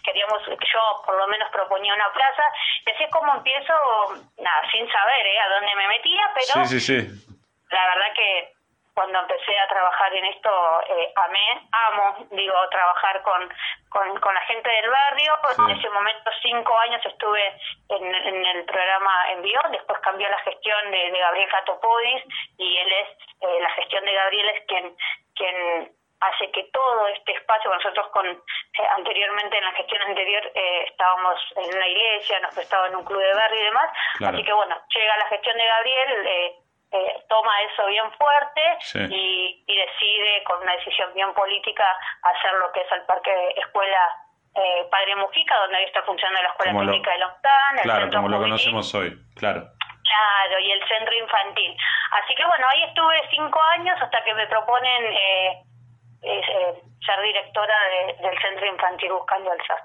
queríamos, 0.02 0.40
yo 0.46 1.02
por 1.04 1.18
lo 1.18 1.26
menos 1.28 1.50
proponía 1.50 1.92
una 1.92 2.10
plaza, 2.12 2.42
y 2.86 2.90
así 2.90 3.04
es 3.04 3.10
como 3.10 3.34
empiezo, 3.34 3.74
nada, 4.38 4.62
sin 4.70 4.90
saber 4.90 5.26
¿eh? 5.26 5.40
a 5.40 5.48
dónde 5.50 5.74
me 5.76 5.88
metía, 5.88 6.30
pero 6.32 6.64
sí, 6.66 6.80
sí, 6.80 6.80
sí. 6.80 7.36
la 7.70 7.86
verdad 7.88 8.14
que 8.14 8.52
cuando 8.98 9.20
empecé 9.20 9.56
a 9.56 9.68
trabajar 9.68 10.12
en 10.12 10.24
esto, 10.24 10.50
eh, 10.88 11.12
amé, 11.14 11.68
amo, 11.70 12.26
digo, 12.32 12.54
trabajar 12.68 13.22
con, 13.22 13.48
con, 13.90 14.34
la 14.34 14.40
gente 14.40 14.68
del 14.68 14.90
barrio. 14.90 15.38
En 15.68 15.78
ese 15.78 15.88
momento, 15.90 16.30
cinco 16.42 16.76
años 16.80 17.00
estuve 17.06 17.60
en, 17.90 18.46
el 18.46 18.64
programa 18.64 19.30
Envió, 19.30 19.60
después 19.70 20.00
cambió 20.00 20.28
la 20.28 20.38
gestión 20.38 20.90
de, 20.90 21.10
Gabriel 21.16 21.48
Catopodis 21.48 22.24
y 22.58 22.76
él 22.76 22.92
es, 22.92 23.08
eh, 23.40 23.60
la 23.60 23.70
gestión 23.70 24.04
de 24.04 24.12
Gabriel 24.14 24.48
es 24.50 24.66
quien, 24.66 24.96
quien 25.36 25.92
hace 26.18 26.50
que 26.50 26.64
todo 26.72 27.06
este 27.06 27.34
espacio, 27.34 27.72
nosotros 27.72 28.08
con 28.08 28.26
eh, 28.26 28.86
anteriormente 28.96 29.58
en 29.58 29.64
la 29.64 29.72
gestión 29.74 30.02
anterior 30.02 30.42
eh, 30.56 30.86
estábamos 30.88 31.38
en 31.54 31.76
una 31.76 31.86
iglesia, 31.86 32.40
nos 32.40 32.58
estaba 32.58 32.88
en 32.88 32.96
un 32.96 33.04
club 33.04 33.20
de 33.20 33.34
barrio 33.34 33.60
y 33.60 33.64
demás, 33.64 33.92
así 34.26 34.42
que 34.42 34.52
bueno, 34.52 34.76
llega 34.92 35.16
la 35.18 35.28
gestión 35.28 35.56
de 35.56 35.66
Gabriel, 35.66 36.26
eh, 36.26 36.54
eh, 36.90 37.24
toma 37.28 37.50
eso 37.62 37.86
bien 37.86 38.10
fuerte 38.12 38.62
y, 39.14 39.64
decide 39.66 40.42
con 40.44 40.60
una 40.62 40.72
decisión 40.72 41.12
bien 41.14 41.32
política 41.34 41.84
hacer 42.22 42.52
lo 42.54 42.72
que 42.72 42.80
es 42.80 42.92
el 42.92 43.02
parque 43.02 43.30
escuela 43.56 44.00
eh, 44.54 44.88
Padre 44.90 45.14
Mujica, 45.16 45.56
donde 45.60 45.76
ahí 45.76 45.84
está 45.84 46.02
funcionando 46.02 46.42
la 46.42 46.48
escuela 46.48 46.72
técnica 46.72 47.12
de 47.12 47.18
Lontán, 47.18 47.76
claro, 47.82 48.10
como 48.10 48.28
lo 48.28 48.38
conocemos 48.38 48.94
hoy, 48.94 49.16
claro. 49.36 49.60
Claro, 50.02 50.58
y 50.60 50.72
el 50.72 50.88
centro 50.88 51.14
infantil. 51.16 51.76
Así 52.12 52.34
que 52.34 52.44
bueno, 52.44 52.66
ahí 52.70 52.82
estuve 52.84 53.20
cinco 53.30 53.60
años 53.76 53.96
hasta 54.00 54.24
que 54.24 54.34
me 54.34 54.46
proponen 54.46 55.04
eh, 55.04 55.62
eh 56.22 56.82
ser 57.04 57.22
directora 57.22 57.74
del 58.20 58.38
centro 58.42 58.66
infantil 58.66 59.12
buscando 59.12 59.52
el 59.52 59.60
SAS. 59.66 59.82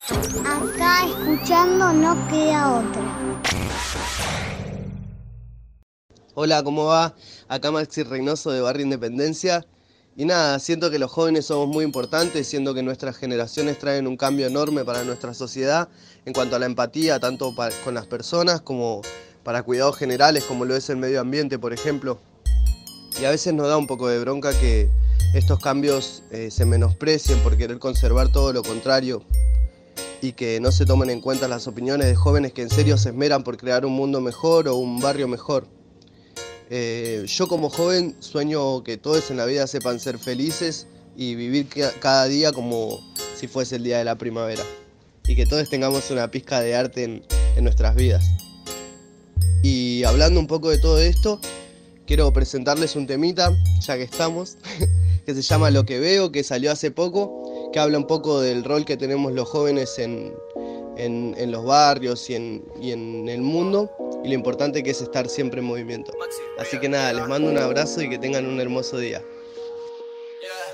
Acá 0.00 1.04
escuchando 1.04 1.92
no 1.92 2.14
queda 2.28 2.80
otra. 2.80 3.09
Hola, 6.34 6.62
¿cómo 6.62 6.84
va? 6.84 7.16
Acá 7.48 7.72
Maxi 7.72 8.04
Reynoso 8.04 8.52
de 8.52 8.60
Barrio 8.60 8.84
Independencia. 8.84 9.66
Y 10.16 10.24
nada, 10.26 10.60
siento 10.60 10.88
que 10.88 11.00
los 11.00 11.10
jóvenes 11.10 11.46
somos 11.46 11.66
muy 11.66 11.84
importantes, 11.84 12.46
siendo 12.46 12.72
que 12.72 12.84
nuestras 12.84 13.16
generaciones 13.16 13.80
traen 13.80 14.06
un 14.06 14.16
cambio 14.16 14.46
enorme 14.46 14.84
para 14.84 15.02
nuestra 15.02 15.34
sociedad 15.34 15.88
en 16.26 16.32
cuanto 16.32 16.54
a 16.54 16.60
la 16.60 16.66
empatía, 16.66 17.18
tanto 17.18 17.52
con 17.82 17.94
las 17.94 18.06
personas 18.06 18.60
como 18.60 19.02
para 19.42 19.64
cuidados 19.64 19.96
generales, 19.96 20.44
como 20.44 20.64
lo 20.64 20.76
es 20.76 20.88
el 20.88 20.98
medio 20.98 21.20
ambiente, 21.20 21.58
por 21.58 21.72
ejemplo. 21.72 22.20
Y 23.20 23.24
a 23.24 23.30
veces 23.30 23.52
nos 23.52 23.66
da 23.66 23.76
un 23.76 23.88
poco 23.88 24.06
de 24.06 24.20
bronca 24.20 24.52
que 24.52 24.88
estos 25.34 25.58
cambios 25.58 26.22
eh, 26.30 26.52
se 26.52 26.64
menosprecien 26.64 27.40
por 27.40 27.56
querer 27.56 27.80
conservar 27.80 28.30
todo 28.30 28.52
lo 28.52 28.62
contrario 28.62 29.24
y 30.22 30.32
que 30.32 30.60
no 30.60 30.70
se 30.70 30.86
tomen 30.86 31.10
en 31.10 31.20
cuenta 31.20 31.48
las 31.48 31.66
opiniones 31.66 32.06
de 32.06 32.14
jóvenes 32.14 32.52
que 32.52 32.62
en 32.62 32.70
serio 32.70 32.98
se 32.98 33.08
esmeran 33.08 33.42
por 33.42 33.56
crear 33.56 33.84
un 33.84 33.94
mundo 33.94 34.20
mejor 34.20 34.68
o 34.68 34.76
un 34.76 35.00
barrio 35.00 35.26
mejor. 35.26 35.79
Eh, 36.72 37.24
yo 37.26 37.48
como 37.48 37.68
joven 37.68 38.14
sueño 38.20 38.84
que 38.84 38.96
todos 38.96 39.32
en 39.32 39.36
la 39.36 39.44
vida 39.44 39.66
sepan 39.66 39.98
ser 39.98 40.18
felices 40.18 40.86
y 41.16 41.34
vivir 41.34 41.66
cada 41.98 42.26
día 42.26 42.52
como 42.52 43.00
si 43.36 43.48
fuese 43.48 43.76
el 43.76 43.82
día 43.82 43.98
de 43.98 44.04
la 44.04 44.16
primavera. 44.16 44.62
Y 45.26 45.34
que 45.34 45.46
todos 45.46 45.68
tengamos 45.68 46.10
una 46.12 46.30
pizca 46.30 46.60
de 46.60 46.76
arte 46.76 47.04
en, 47.04 47.24
en 47.56 47.64
nuestras 47.64 47.96
vidas. 47.96 48.24
Y 49.62 50.04
hablando 50.04 50.38
un 50.38 50.46
poco 50.46 50.70
de 50.70 50.78
todo 50.78 51.00
esto, 51.00 51.40
quiero 52.06 52.32
presentarles 52.32 52.94
un 52.94 53.06
temita, 53.06 53.52
ya 53.80 53.96
que 53.96 54.04
estamos, 54.04 54.56
que 55.26 55.34
se 55.34 55.42
llama 55.42 55.70
Lo 55.70 55.84
que 55.84 55.98
veo, 55.98 56.30
que 56.30 56.44
salió 56.44 56.70
hace 56.70 56.92
poco, 56.92 57.70
que 57.72 57.80
habla 57.80 57.98
un 57.98 58.06
poco 58.06 58.40
del 58.40 58.62
rol 58.62 58.84
que 58.84 58.96
tenemos 58.96 59.32
los 59.32 59.48
jóvenes 59.48 59.98
en, 59.98 60.32
en, 60.96 61.50
los 61.50 61.64
barrios 61.64 62.30
y 62.30 62.34
en, 62.36 62.64
y 62.80 62.92
en 62.92 63.28
el 63.28 63.42
mundo 63.42 63.90
y 64.24 64.28
lo 64.28 64.34
importante 64.34 64.82
que 64.82 64.90
es 64.90 65.00
estar 65.00 65.28
siempre 65.28 65.60
en 65.60 65.66
movimiento. 65.66 66.12
Así 66.58 66.78
que 66.78 66.88
nada, 66.88 67.12
les 67.12 67.26
mando 67.28 67.50
un 67.50 67.58
abrazo 67.58 68.02
y 68.02 68.10
que 68.10 68.18
tengan 68.18 68.46
un 68.46 68.60
hermoso 68.60 68.98
día. 68.98 69.22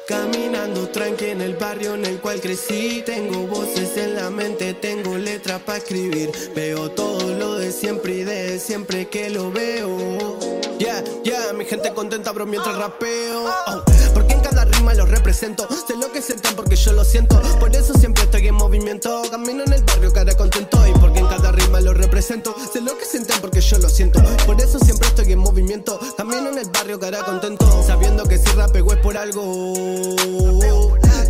Caminando 0.07 0.89
tranqui 0.89 1.25
en 1.31 1.41
el 1.41 1.57
barrio 1.57 1.95
en 1.95 2.05
el 2.05 2.21
cual 2.21 2.41
crecí. 2.41 3.03
Tengo 3.05 3.49
voces 3.49 3.97
en 3.97 4.15
la 4.15 4.31
mente, 4.31 4.73
tengo 4.75 5.19
letras 5.19 5.61
para 5.63 5.79
escribir. 5.79 6.31
Veo 6.55 6.93
todo 6.93 7.35
lo 7.35 7.57
de 7.57 7.73
siempre 7.73 8.15
y 8.15 8.23
de 8.23 8.61
siempre 8.61 9.09
que 9.09 9.31
lo 9.31 9.51
veo. 9.51 10.39
Yeah, 10.79 11.03
yeah, 11.25 11.53
mi 11.53 11.65
gente 11.65 11.93
contenta 11.93 12.31
bro 12.31 12.47
mientras 12.47 12.77
rapeo. 12.79 13.47
Oh, 13.67 13.83
Porque 14.15 14.36
rima 14.67 14.95
lo 14.95 15.07
represento. 15.07 15.67
Sé 15.87 15.97
lo 15.97 16.13
que 16.13 16.23
sienten 16.23 16.55
porque 16.55 16.77
yo 16.77 16.93
lo 16.93 17.05
siento. 17.05 17.41
Por 17.59 17.75
eso 17.75 17.95
siempre 17.95 18.25
estoy 18.25 18.49
en 18.49 18.55
movimiento. 18.55 19.23
Camino 19.31 19.65
en 19.65 19.73
el 19.73 19.83
barrio 19.83 20.13
cara 20.13 20.35
contento. 20.35 20.87
Y 20.87 20.93
porque 20.99 21.21
en 21.21 21.27
cada 21.27 21.53
rima 21.53 21.81
lo 21.81 21.95
represento. 21.95 22.55
Sé 22.73 22.81
lo 22.81 22.97
que 22.99 23.05
sienten 23.05 23.41
porque 23.41 23.61
yo 23.61 23.79
lo 23.79 23.89
siento. 23.89 24.21
Por 24.47 24.61
eso 24.61 24.79
siempre 24.79 25.09
estoy 25.09 25.33
en 25.33 25.39
movimiento. 25.39 25.99
Camino 26.17 26.49
en 26.49 26.59
el 26.59 26.71
barrio 26.71 26.99
cara 26.99 27.25
contento. 27.25 27.83
Sabiendo 27.83 28.25
que 28.25 28.39
si 28.39 28.51
rapeo 28.53 28.93
es 28.93 28.99
por 28.99 29.17
algo. 29.17 29.75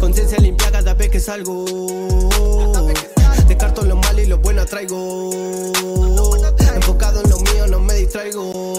Conciencia 0.01 0.39
limpia 0.39 0.71
cada 0.71 0.95
vez 0.95 1.11
que 1.11 1.21
salgo. 1.21 1.65
Descarto 3.49 3.83
lo 3.83 3.97
malo 3.97 4.21
y 4.21 4.27
lo 4.27 4.39
bueno 4.39 4.67
traigo. 4.67 5.31
Enfocado 6.75 7.23
en 7.23 7.31
lo 7.31 7.39
mío, 7.39 7.67
no 7.69 7.81
me 7.81 7.95
distraigo. 7.95 8.77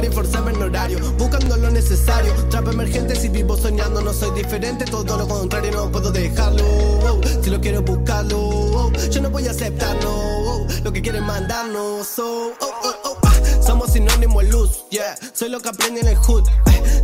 Desde 0.00 0.16
el 0.16 0.22
barrio, 0.22 0.40
24-7 0.40 0.54
en 0.54 0.62
horario, 0.62 1.12
buscando 1.18 1.56
lo 1.58 1.70
necesario. 1.70 2.32
Trap 2.48 2.68
emergente, 2.68 3.14
si 3.16 3.28
vivo 3.28 3.56
soñando, 3.56 4.00
no 4.00 4.14
soy 4.14 4.30
diferente. 4.30 4.86
Todo 4.86 5.18
lo 5.18 5.28
contrario, 5.28 5.72
no 5.72 5.92
puedo 5.92 6.10
dejarlo. 6.10 7.20
Si 7.42 7.50
lo 7.50 7.60
quiero 7.60 7.82
buscarlo, 7.82 8.90
yo 9.10 9.20
no 9.20 9.30
voy 9.30 9.46
a 9.46 9.50
aceptarlo. 9.50 10.66
Lo 10.82 10.92
que 10.92 11.02
quieren 11.02 11.24
mandarnos. 11.24 12.18
Oh, 12.18 12.52
oh, 12.60 12.94
oh, 13.04 13.16
ah, 13.24 13.32
somos 13.62 13.92
sinónimo 13.92 14.40
de 14.40 14.48
luz, 14.48 14.86
yeah. 14.90 15.14
Soy 15.34 15.50
lo 15.50 15.60
que 15.60 15.68
aprendí 15.68 16.00
en 16.00 16.08
el 16.08 16.16
hood. 16.16 16.44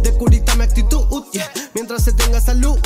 Descubriste 0.03 0.55
mi 0.57 0.65
actitud, 0.65 1.05
yeah. 1.33 1.51
Mientras 1.75 2.03
se 2.03 2.13
tenga 2.13 2.41
salud, 2.41 2.79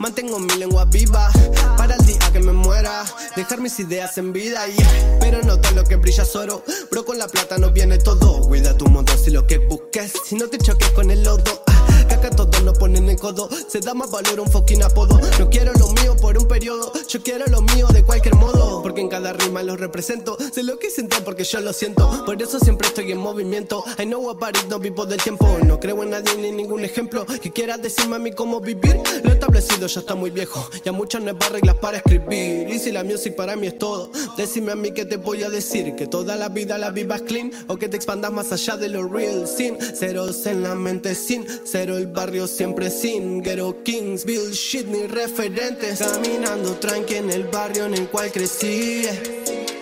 Mantengo 0.00 0.40
mi 0.40 0.52
lengua 0.56 0.84
viva 0.86 1.30
para 1.76 1.94
el 1.94 2.04
día 2.04 2.18
que 2.32 2.40
me 2.40 2.52
muera. 2.52 3.04
Dejar 3.36 3.60
mis 3.60 3.78
ideas 3.78 4.18
en 4.18 4.32
vida, 4.32 4.66
yeah. 4.66 5.18
Pero 5.20 5.40
no 5.42 5.60
todo 5.60 5.76
lo 5.76 5.84
que 5.84 5.94
brilla 5.94 6.24
oro. 6.34 6.64
Bro, 6.90 7.04
con 7.04 7.18
la 7.18 7.28
plata 7.28 7.56
no 7.56 7.70
viene 7.70 7.98
todo. 7.98 8.40
Cuida 8.48 8.76
tu 8.76 8.86
mundo 8.86 9.12
si 9.16 9.30
lo 9.30 9.46
que 9.46 9.58
busques. 9.58 10.12
Si 10.24 10.34
no 10.34 10.48
te 10.48 10.58
choques 10.58 10.90
con 10.90 11.12
el 11.12 11.22
lodo. 11.22 11.62
Uh, 11.68 11.91
todos 12.30 12.62
nos 12.62 12.78
ponen 12.78 13.08
en 13.08 13.18
codo. 13.18 13.48
Se 13.68 13.80
da 13.80 13.94
más 13.94 14.10
valor 14.10 14.40
un 14.40 14.50
fucking 14.50 14.82
apodo. 14.82 15.20
No 15.38 15.50
quiero 15.50 15.72
lo 15.74 15.88
mío 15.88 16.16
por 16.20 16.38
un 16.38 16.46
periodo. 16.46 16.92
Yo 17.08 17.22
quiero 17.22 17.46
lo 17.46 17.62
mío 17.62 17.86
de 17.88 18.04
cualquier 18.04 18.34
modo. 18.36 18.82
Porque 18.82 19.00
en 19.00 19.08
cada 19.08 19.32
rima 19.32 19.62
lo 19.62 19.76
represento. 19.76 20.36
Sé 20.52 20.62
lo 20.62 20.78
que 20.78 20.90
siento 20.90 21.16
porque 21.24 21.44
yo 21.44 21.60
lo 21.60 21.72
siento. 21.72 22.24
Por 22.24 22.40
eso 22.40 22.58
siempre 22.60 22.88
estoy 22.88 23.12
en 23.12 23.18
movimiento. 23.18 23.84
I 23.98 24.04
know 24.04 24.30
about 24.30 24.56
it, 24.56 24.68
no 24.68 24.78
vivo 24.78 25.06
del 25.06 25.22
tiempo. 25.22 25.46
No 25.64 25.80
creo 25.80 26.02
en 26.02 26.10
nadie 26.10 26.34
ni 26.36 26.50
ningún 26.50 26.84
ejemplo. 26.84 27.26
Que 27.26 27.50
quieras 27.50 27.82
decirme 27.82 28.16
a 28.16 28.18
mí 28.18 28.32
cómo 28.32 28.60
vivir. 28.60 28.96
Lo 29.22 29.32
establecido 29.32 29.86
ya 29.86 30.00
está 30.00 30.14
muy 30.14 30.30
viejo. 30.30 30.68
Ya 30.84 30.92
muchas 30.92 31.22
nuevas 31.22 31.50
reglas 31.50 31.76
para 31.76 31.98
escribir. 31.98 32.68
Y 32.68 32.78
si 32.78 32.92
la 32.92 33.04
music 33.04 33.34
para 33.34 33.56
mí 33.56 33.66
es 33.66 33.78
todo. 33.78 34.10
Decime 34.36 34.72
a 34.72 34.76
mí 34.76 34.92
que 34.92 35.04
te 35.04 35.16
voy 35.16 35.42
a 35.42 35.50
decir. 35.50 35.94
Que 35.96 36.06
toda 36.06 36.36
la 36.36 36.48
vida 36.48 36.78
la 36.78 36.90
vivas 36.90 37.22
clean. 37.22 37.50
O 37.68 37.76
que 37.76 37.88
te 37.88 37.96
expandas 37.96 38.32
más 38.32 38.52
allá 38.52 38.76
de 38.76 38.88
lo 38.88 39.08
real. 39.08 39.46
Sin 39.48 39.78
ceros 39.80 40.46
en 40.46 40.62
la 40.62 40.74
mente, 40.74 41.14
sin 41.14 41.46
cero 41.64 41.96
el 41.96 42.11
barrio 42.12 42.46
siempre 42.46 42.90
sin. 42.90 43.42
Ghetto 43.42 43.82
Kings, 43.82 44.24
Bill 44.24 44.50
Shit, 44.52 44.86
ni 44.86 45.06
referentes. 45.06 45.98
Caminando 45.98 46.74
tranqui 46.76 47.14
en 47.14 47.30
el 47.30 47.44
barrio 47.44 47.86
en 47.86 47.94
el 47.94 48.08
cual 48.08 48.30
crecí. 48.30 49.04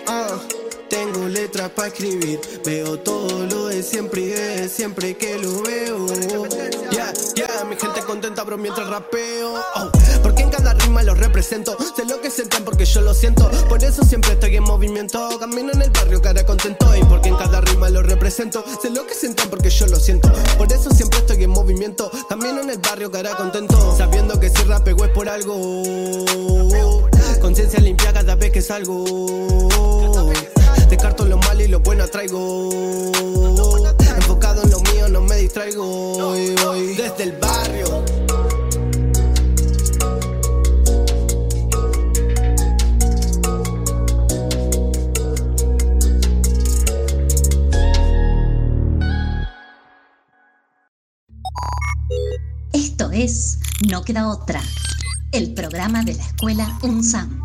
Ah, 0.07 0.41
tengo 0.89 1.29
letras 1.29 1.71
para 1.71 1.89
escribir. 1.89 2.41
Veo 2.65 2.99
todo 2.99 3.47
lo 3.47 3.67
de 3.67 3.83
siempre 3.83 4.23
y 4.23 4.27
de 4.27 4.69
siempre 4.69 5.17
que 5.17 5.39
lo 5.39 5.63
veo. 5.63 6.07
Yeah, 6.91 7.13
mi 7.65 7.77
gente 7.77 8.03
contenta, 8.03 8.45
bro, 8.45 8.57
mientras 8.59 8.89
rapeo. 8.89 9.55
Oh, 9.77 9.91
porque 10.23 10.43
en 10.43 10.51
cada 10.51 10.75
rima 10.75 11.03
lo 11.03 11.15
represento. 11.15 11.77
Sé 11.95 12.05
lo 12.05 12.21
que 12.21 12.31
sienten 12.31 12.65
porque 12.65 12.85
yo 12.85 13.01
lo 13.01 13.15
siento. 13.15 13.51
Por 13.69 13.83
eso 13.83 14.03
siempre 14.05 14.33
estoy 14.33 14.57
en 14.57 14.65
movimiento. 14.65 15.39
Camino 15.39 15.73
en 15.73 15.83
el 15.83 15.91
barrio, 15.91 16.21
cara 16.23 16.45
contento. 16.45 16.95
Y 16.97 17.03
porque 17.05 17.29
en 17.29 17.37
cada 17.37 17.61
rima 17.61 17.89
lo 17.91 18.03
represento. 18.03 18.65
Sé 18.81 18.91
lo 18.91 19.07
que 19.07 19.15
sienten 19.15 19.51
porque 19.51 19.71
yo 19.71 19.87
lo 19.87 19.97
siento. 19.97 20.31
Por 20.59 20.73
eso 20.73 20.91
siempre 20.91 21.19
estoy 21.19 21.45
en 21.45 21.51
movimiento. 21.51 22.11
Camino 22.29 22.61
en 22.61 22.71
el 22.71 22.79
barrio, 22.79 23.11
cara 23.11 23.37
contento. 23.37 23.97
Sabiendo 23.97 24.39
que 24.39 24.51
si 24.51 24.63
rapeo 24.65 25.05
es 25.05 25.11
por 25.11 25.29
algo. 25.29 25.83
Conciencia 27.41 27.81
limpia 27.81 28.13
cada 28.13 28.35
vez 28.35 28.53
que 28.53 28.63
salgo. 28.63 29.05
Descarto 30.89 31.25
lo 31.25 31.37
malo 31.39 31.63
y 31.63 31.69
lo 31.69 31.81
bueno 31.81 32.07
traigo. 32.09 32.80
Otra, 54.19 54.61
el 55.31 55.55
programa 55.55 56.03
de 56.03 56.15
la 56.15 56.23
escuela 56.25 56.79
UNSAM. 56.83 57.41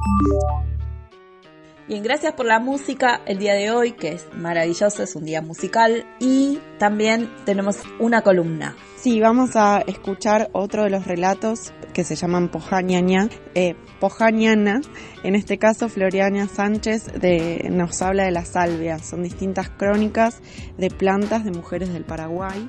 Bien, 1.88 2.02
gracias 2.02 2.34
por 2.34 2.48
la 2.48 2.60
música 2.60 3.22
el 3.28 3.38
día 3.38 3.54
de 3.54 3.70
hoy, 3.70 3.92
que 3.92 4.14
es 4.14 4.26
maravilloso, 4.34 5.04
es 5.04 5.16
un 5.16 5.26
día 5.26 5.44
musical. 5.44 6.08
Y 6.20 6.60
también 6.80 7.30
tenemos 7.46 7.78
una 8.00 8.24
columna. 8.24 8.76
Sí, 8.98 9.20
vamos 9.20 9.56
a 9.56 9.82
escuchar 9.86 10.50
otro 10.54 10.84
de 10.86 10.90
los 10.90 11.06
relatos 11.06 11.72
que 11.94 12.04
se 12.04 12.16
llaman 12.16 12.50
Pojañaña. 12.50 13.30
Eh, 13.54 13.76
Pojañana, 14.00 14.82
en 15.24 15.36
este 15.36 15.60
caso 15.60 15.88
Floriana 15.88 16.48
Sánchez 16.48 17.14
de, 17.22 17.68
nos 17.70 18.02
habla 18.02 18.24
de 18.24 18.32
la 18.32 18.44
salvia. 18.44 18.98
Son 18.98 19.22
distintas 19.22 19.70
crónicas 19.70 20.42
de 20.80 20.90
plantas 20.90 21.46
de 21.46 21.52
mujeres 21.52 21.94
del 21.94 22.06
Paraguay. 22.06 22.68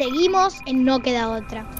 Seguimos 0.00 0.54
en 0.64 0.86
No 0.86 1.02
Queda 1.02 1.28
Otra. 1.28 1.70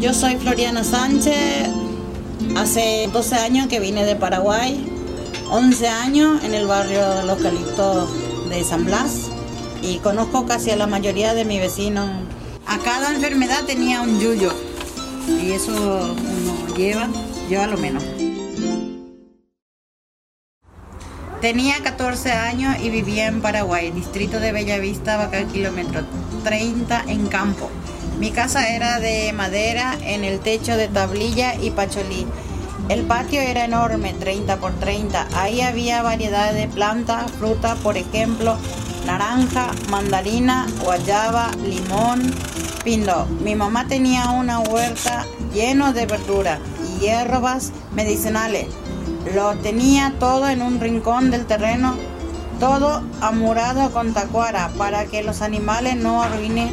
Yo 0.00 0.12
soy 0.12 0.34
Floriana 0.34 0.82
Sánchez, 0.82 1.68
hace 2.56 3.08
12 3.12 3.36
años 3.36 3.68
que 3.68 3.78
vine 3.78 4.04
de 4.04 4.16
Paraguay, 4.16 4.84
11 5.52 5.86
años 5.86 6.42
en 6.42 6.54
el 6.54 6.66
barrio 6.66 7.22
Los 7.24 7.38
Caliptos 7.38 8.10
de 8.48 8.64
San 8.64 8.84
Blas 8.84 9.30
y 9.80 9.98
conozco 9.98 10.44
casi 10.44 10.72
a 10.72 10.76
la 10.76 10.88
mayoría 10.88 11.34
de 11.34 11.44
mis 11.44 11.60
vecinos. 11.60 12.10
A 12.66 12.78
cada 12.78 13.14
enfermedad 13.14 13.64
tenía 13.64 14.02
un 14.02 14.18
yuyo 14.18 14.52
y 15.40 15.52
eso 15.52 15.70
uno 15.72 16.76
lleva, 16.76 17.06
lleva 17.48 17.68
lo 17.68 17.78
menos. 17.78 18.02
Tenía 21.46 21.80
14 21.80 22.32
años 22.32 22.74
y 22.82 22.90
vivía 22.90 23.28
en 23.28 23.40
Paraguay, 23.40 23.92
distrito 23.92 24.40
de 24.40 24.50
Bellavista, 24.50 25.16
Bacal, 25.16 25.46
kilómetro 25.46 26.04
30 26.42 27.04
en 27.06 27.28
campo. 27.28 27.70
Mi 28.18 28.32
casa 28.32 28.68
era 28.74 28.98
de 28.98 29.32
madera 29.32 29.96
en 30.02 30.24
el 30.24 30.40
techo 30.40 30.76
de 30.76 30.88
tablilla 30.88 31.54
y 31.54 31.70
pacholí. 31.70 32.26
El 32.88 33.02
patio 33.04 33.40
era 33.40 33.64
enorme, 33.64 34.12
30 34.14 34.56
por 34.56 34.72
30. 34.72 35.28
Ahí 35.34 35.60
había 35.60 36.02
variedad 36.02 36.52
de 36.52 36.66
plantas, 36.66 37.30
fruta, 37.30 37.76
por 37.76 37.96
ejemplo, 37.96 38.58
naranja, 39.06 39.70
mandarina, 39.88 40.66
guayaba, 40.82 41.52
limón, 41.62 42.34
pindo. 42.82 43.24
Mi 43.44 43.54
mamá 43.54 43.86
tenía 43.86 44.30
una 44.30 44.58
huerta 44.58 45.24
lleno 45.54 45.92
de 45.92 46.06
verdura 46.06 46.58
y 46.82 47.02
hierbas 47.02 47.70
medicinales. 47.94 48.66
Lo 49.34 49.54
tenía 49.56 50.14
todo 50.18 50.48
en 50.48 50.62
un 50.62 50.80
rincón 50.80 51.30
del 51.30 51.46
terreno, 51.46 51.96
todo 52.60 53.02
amurado 53.20 53.90
con 53.90 54.14
tacuara 54.14 54.70
para 54.78 55.06
que 55.06 55.22
los 55.22 55.42
animales 55.42 55.96
no 55.96 56.22
arruinen 56.22 56.70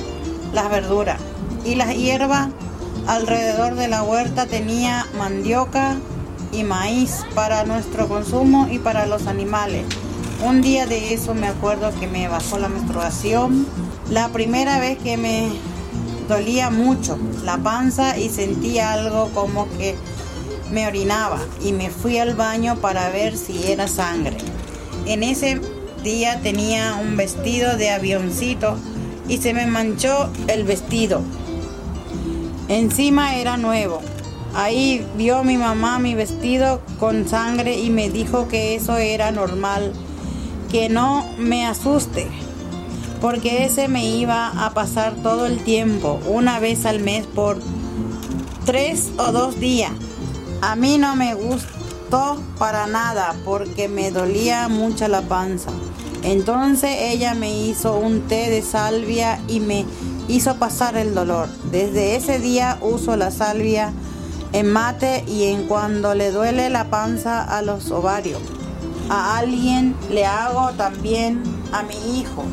las 0.53 0.69
verduras 0.69 1.19
y 1.65 1.75
las 1.75 1.95
hierbas 1.95 2.49
alrededor 3.07 3.75
de 3.75 3.87
la 3.87 4.03
huerta 4.03 4.45
tenía 4.45 5.07
mandioca 5.17 5.97
y 6.51 6.63
maíz 6.63 7.25
para 7.33 7.63
nuestro 7.65 8.07
consumo 8.07 8.67
y 8.69 8.79
para 8.79 9.07
los 9.07 9.27
animales. 9.27 9.85
Un 10.45 10.61
día 10.61 10.85
de 10.85 11.13
eso 11.13 11.33
me 11.33 11.47
acuerdo 11.47 11.91
que 11.99 12.07
me 12.07 12.27
bajó 12.27 12.59
la 12.59 12.69
menstruación, 12.69 13.65
la 14.09 14.29
primera 14.29 14.79
vez 14.79 14.97
que 14.99 15.17
me 15.17 15.49
dolía 16.27 16.69
mucho 16.69 17.17
la 17.43 17.57
panza 17.57 18.17
y 18.17 18.29
sentía 18.29 18.93
algo 18.93 19.29
como 19.33 19.67
que 19.77 19.95
me 20.73 20.87
orinaba 20.87 21.39
y 21.63 21.71
me 21.71 21.91
fui 21.91 22.17
al 22.17 22.33
baño 22.33 22.77
para 22.77 23.09
ver 23.09 23.37
si 23.37 23.71
era 23.71 23.87
sangre. 23.87 24.35
En 25.05 25.21
ese 25.21 25.61
día 26.03 26.39
tenía 26.41 26.95
un 26.95 27.15
vestido 27.15 27.77
de 27.77 27.91
avioncito 27.91 28.75
y 29.29 29.37
se 29.37 29.53
me 29.53 29.67
manchó 29.67 30.29
el 30.47 30.63
vestido. 30.63 31.21
Encima 32.67 33.35
era 33.35 33.55
nuevo. 33.57 34.01
Ahí 34.55 35.05
vio 35.15 35.43
mi 35.43 35.57
mamá 35.57 35.99
mi 35.99 36.15
vestido 36.15 36.81
con 36.99 37.27
sangre 37.27 37.79
y 37.79 37.89
me 37.89 38.09
dijo 38.09 38.47
que 38.47 38.75
eso 38.75 38.97
era 38.97 39.31
normal, 39.31 39.93
que 40.71 40.89
no 40.89 41.25
me 41.37 41.65
asuste, 41.65 42.27
porque 43.19 43.65
ese 43.65 43.87
me 43.87 44.05
iba 44.05 44.65
a 44.65 44.73
pasar 44.73 45.13
todo 45.23 45.45
el 45.47 45.63
tiempo, 45.63 46.19
una 46.27 46.59
vez 46.59 46.85
al 46.85 46.99
mes 46.99 47.25
por 47.25 47.57
tres 48.65 49.11
o 49.17 49.31
dos 49.31 49.59
días. 49.59 49.91
A 50.65 50.77
mí 50.77 50.97
no 50.97 51.17
me 51.17 51.33
gustó 51.33 52.41
para 52.57 52.87
nada 52.87 53.35
porque 53.43 53.89
me 53.89 54.11
dolía 54.11 54.69
mucho 54.69 55.09
la 55.09 55.21
panza. 55.21 55.71
Entonces 56.23 56.89
ella 57.01 57.33
me 57.33 57.53
hizo 57.53 57.97
un 57.97 58.29
té 58.29 58.49
de 58.49 58.61
salvia 58.61 59.41
y 59.49 59.59
me 59.59 59.85
hizo 60.29 60.55
pasar 60.55 60.95
el 60.95 61.13
dolor. 61.13 61.49
Desde 61.69 62.15
ese 62.15 62.39
día 62.39 62.77
uso 62.79 63.17
la 63.17 63.29
salvia 63.29 63.91
en 64.53 64.71
mate 64.71 65.25
y 65.27 65.47
en 65.47 65.67
cuando 65.67 66.15
le 66.15 66.31
duele 66.31 66.69
la 66.69 66.85
panza 66.85 67.43
a 67.43 67.61
los 67.61 67.91
ovarios. 67.91 68.41
A 69.09 69.39
alguien 69.39 69.93
le 70.09 70.25
hago 70.25 70.71
también 70.77 71.43
a 71.73 71.83
mi 71.83 72.21
hijo. 72.21 72.45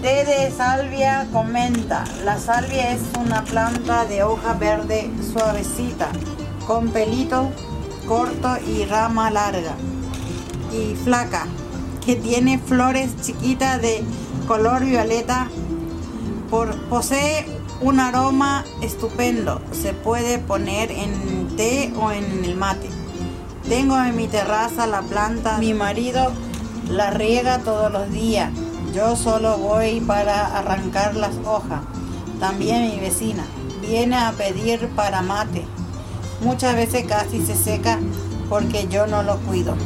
Té 0.00 0.24
de 0.24 0.52
salvia 0.56 1.26
comenta, 1.32 2.04
la 2.24 2.38
salvia 2.38 2.92
es 2.92 3.00
una 3.18 3.42
planta 3.42 4.04
de 4.04 4.22
hoja 4.22 4.52
verde 4.52 5.10
suavecita, 5.32 6.10
con 6.66 6.88
pelito 6.88 7.50
corto 8.06 8.56
y 8.66 8.84
rama 8.84 9.30
larga 9.30 9.76
y 10.72 10.94
flaca, 10.96 11.46
que 12.04 12.16
tiene 12.16 12.58
flores 12.58 13.10
chiquitas 13.22 13.80
de 13.80 14.02
color 14.46 14.84
violeta 14.84 15.48
posee 16.88 17.46
un 17.80 18.00
aroma 18.00 18.64
estupendo. 18.80 19.60
Se 19.72 19.92
puede 19.92 20.38
poner 20.38 20.90
en 20.90 21.56
té 21.56 21.92
o 21.98 22.12
en 22.12 22.44
el 22.44 22.56
mate. 22.56 22.88
Tengo 23.68 23.98
en 23.98 24.16
mi 24.16 24.28
terraza 24.28 24.86
la 24.86 25.02
planta. 25.02 25.58
Mi 25.58 25.74
marido 25.74 26.32
la 26.88 27.10
riega 27.10 27.58
todos 27.60 27.90
los 27.90 28.10
días. 28.10 28.50
Yo 28.94 29.16
solo 29.16 29.58
voy 29.58 30.00
para 30.00 30.58
arrancar 30.58 31.16
las 31.16 31.34
hojas. 31.44 31.80
También 32.38 32.82
mi 32.90 33.00
vecina 33.00 33.44
viene 33.80 34.16
a 34.16 34.32
pedir 34.32 34.88
para 34.90 35.22
mate. 35.22 35.66
Muchas 36.40 36.74
veces 36.76 37.04
casi 37.06 37.44
se 37.44 37.54
seca 37.54 37.98
porque 38.48 38.86
yo 38.88 39.06
no 39.06 39.22
lo 39.22 39.38
cuido. 39.40 39.76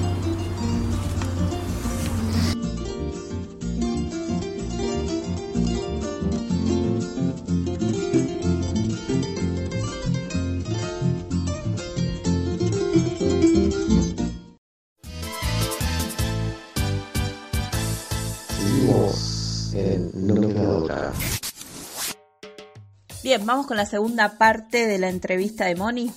Bien, 23.29 23.45
vamos 23.45 23.67
con 23.67 23.77
la 23.77 23.85
segunda 23.85 24.39
parte 24.39 24.87
de 24.87 24.99
la 24.99 25.11
entrevista 25.11 25.67
de 25.67 25.75
Moni. 25.75 26.11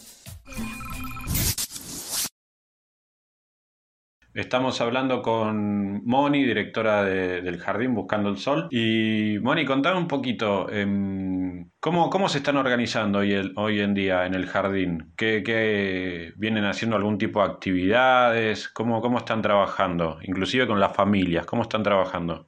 Estamos 4.33 4.79
hablando 4.79 5.21
con 5.21 6.05
Moni, 6.05 6.43
directora 6.45 7.03
del 7.03 7.59
Jardín 7.59 7.93
Buscando 7.93 8.29
el 8.29 8.37
Sol. 8.37 8.67
Y 8.71 9.37
Moni, 9.41 9.65
contame 9.65 9.97
un 9.97 10.07
poquito, 10.07 10.69
em, 10.69 11.69
¿cómo, 11.81 12.09
¿cómo 12.09 12.29
se 12.29 12.37
están 12.37 12.55
organizando 12.55 13.19
hoy, 13.19 13.33
el, 13.33 13.53
hoy 13.57 13.81
en 13.81 13.93
día 13.93 14.25
en 14.25 14.33
el 14.33 14.47
jardín? 14.47 15.13
¿Qué, 15.17 15.43
¿Qué, 15.43 16.31
vienen 16.37 16.63
haciendo 16.63 16.95
algún 16.95 17.17
tipo 17.17 17.41
de 17.41 17.51
actividades? 17.51 18.69
¿Cómo, 18.69 19.01
¿Cómo 19.01 19.17
están 19.17 19.41
trabajando? 19.41 20.19
Inclusive 20.23 20.65
con 20.65 20.79
las 20.79 20.95
familias, 20.95 21.45
¿cómo 21.45 21.63
están 21.63 21.83
trabajando 21.83 22.47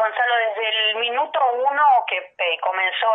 Gonzalo, 0.00 0.34
desde 0.48 0.64
el 0.70 0.96
minuto 0.96 1.38
uno 1.52 1.82
que 2.08 2.16
eh, 2.16 2.58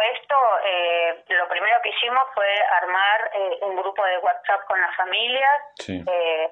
esto, 0.02 0.36
eh, 0.64 1.24
lo 1.30 1.48
primero 1.48 1.82
que 1.82 1.90
hicimos 1.90 2.24
fue 2.34 2.48
armar 2.82 3.32
eh, 3.34 3.58
un 3.62 3.76
grupo 3.76 4.04
de 4.06 4.18
WhatsApp 4.20 4.66
con 4.68 4.80
las 4.80 4.96
familias 4.96 5.62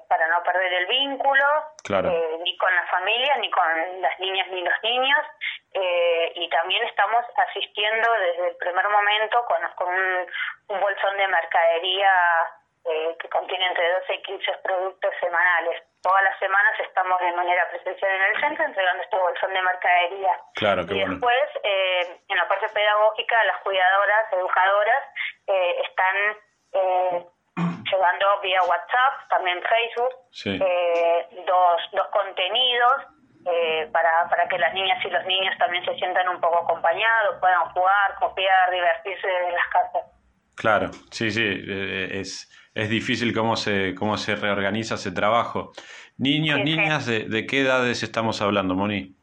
para 0.08 0.28
no 0.28 0.42
perder 0.42 0.72
el 0.72 0.86
vínculo, 0.86 1.44
ni 2.42 2.56
con 2.56 2.74
las 2.74 2.90
familias, 2.90 3.38
ni 3.38 3.50
con 3.50 4.00
las 4.00 4.18
niñas 4.20 4.48
ni 4.48 4.62
los 4.62 4.82
niños. 4.82 5.26
y 6.36 6.48
también 6.50 6.84
estamos 6.84 7.24
asistiendo 7.48 8.08
desde 8.20 8.48
el 8.48 8.56
primer 8.56 8.88
momento 8.88 9.44
con, 9.46 9.58
con 9.76 9.88
un, 9.88 10.26
un 10.68 10.80
bolsón 10.80 11.16
de 11.16 11.28
mercadería 11.28 12.10
que 13.18 13.28
contiene 13.30 13.66
entre 13.66 13.92
12 13.92 14.14
y 14.14 14.22
15 14.22 14.52
productos 14.62 15.10
semanales 15.20 15.82
todas 16.04 16.22
las 16.22 16.38
semanas 16.38 16.74
estamos 16.86 17.18
de 17.18 17.32
manera 17.32 17.66
presencial 17.70 18.12
en 18.12 18.22
el 18.22 18.40
centro 18.40 18.64
entregando 18.66 19.02
este 19.02 19.16
bolsón 19.16 19.54
de 19.54 19.62
mercadería. 19.62 20.34
Claro, 20.54 20.82
y 20.82 21.00
después, 21.00 21.48
eh, 21.62 22.20
en 22.28 22.36
la 22.36 22.46
parte 22.46 22.68
pedagógica, 22.68 23.42
las 23.44 23.56
cuidadoras, 23.62 24.32
educadoras, 24.32 25.02
eh, 25.46 25.80
están 25.88 26.16
eh, 26.74 27.26
llevando 27.90 28.26
vía 28.42 28.60
WhatsApp, 28.68 29.14
también 29.30 29.62
Facebook, 29.64 30.12
eh, 30.44 31.26
dos, 31.46 31.80
dos 31.92 32.08
contenidos 32.12 32.92
eh, 33.46 33.88
para, 33.90 34.28
para 34.28 34.46
que 34.46 34.58
las 34.58 34.74
niñas 34.74 35.02
y 35.06 35.08
los 35.08 35.24
niños 35.24 35.56
también 35.58 35.84
se 35.86 35.94
sientan 35.94 36.28
un 36.28 36.40
poco 36.40 36.58
acompañados, 36.58 37.40
puedan 37.40 37.64
jugar, 37.72 38.14
copiar, 38.20 38.70
divertirse 38.70 39.26
en 39.48 39.54
las 39.54 39.68
casas. 39.68 40.04
Claro, 40.54 40.90
sí, 41.10 41.30
sí, 41.30 41.64
es 42.12 42.48
es 42.74 42.90
difícil 42.90 43.32
cómo 43.32 43.56
se, 43.56 43.94
cómo 43.94 44.16
se 44.16 44.34
reorganiza 44.34 44.96
ese 44.96 45.12
trabajo. 45.12 45.72
Niños, 46.18 46.58
niñas, 46.58 47.06
de, 47.06 47.20
de, 47.28 47.46
qué 47.46 47.60
edades 47.60 48.02
estamos 48.02 48.42
hablando, 48.42 48.74
Moni? 48.74 49.14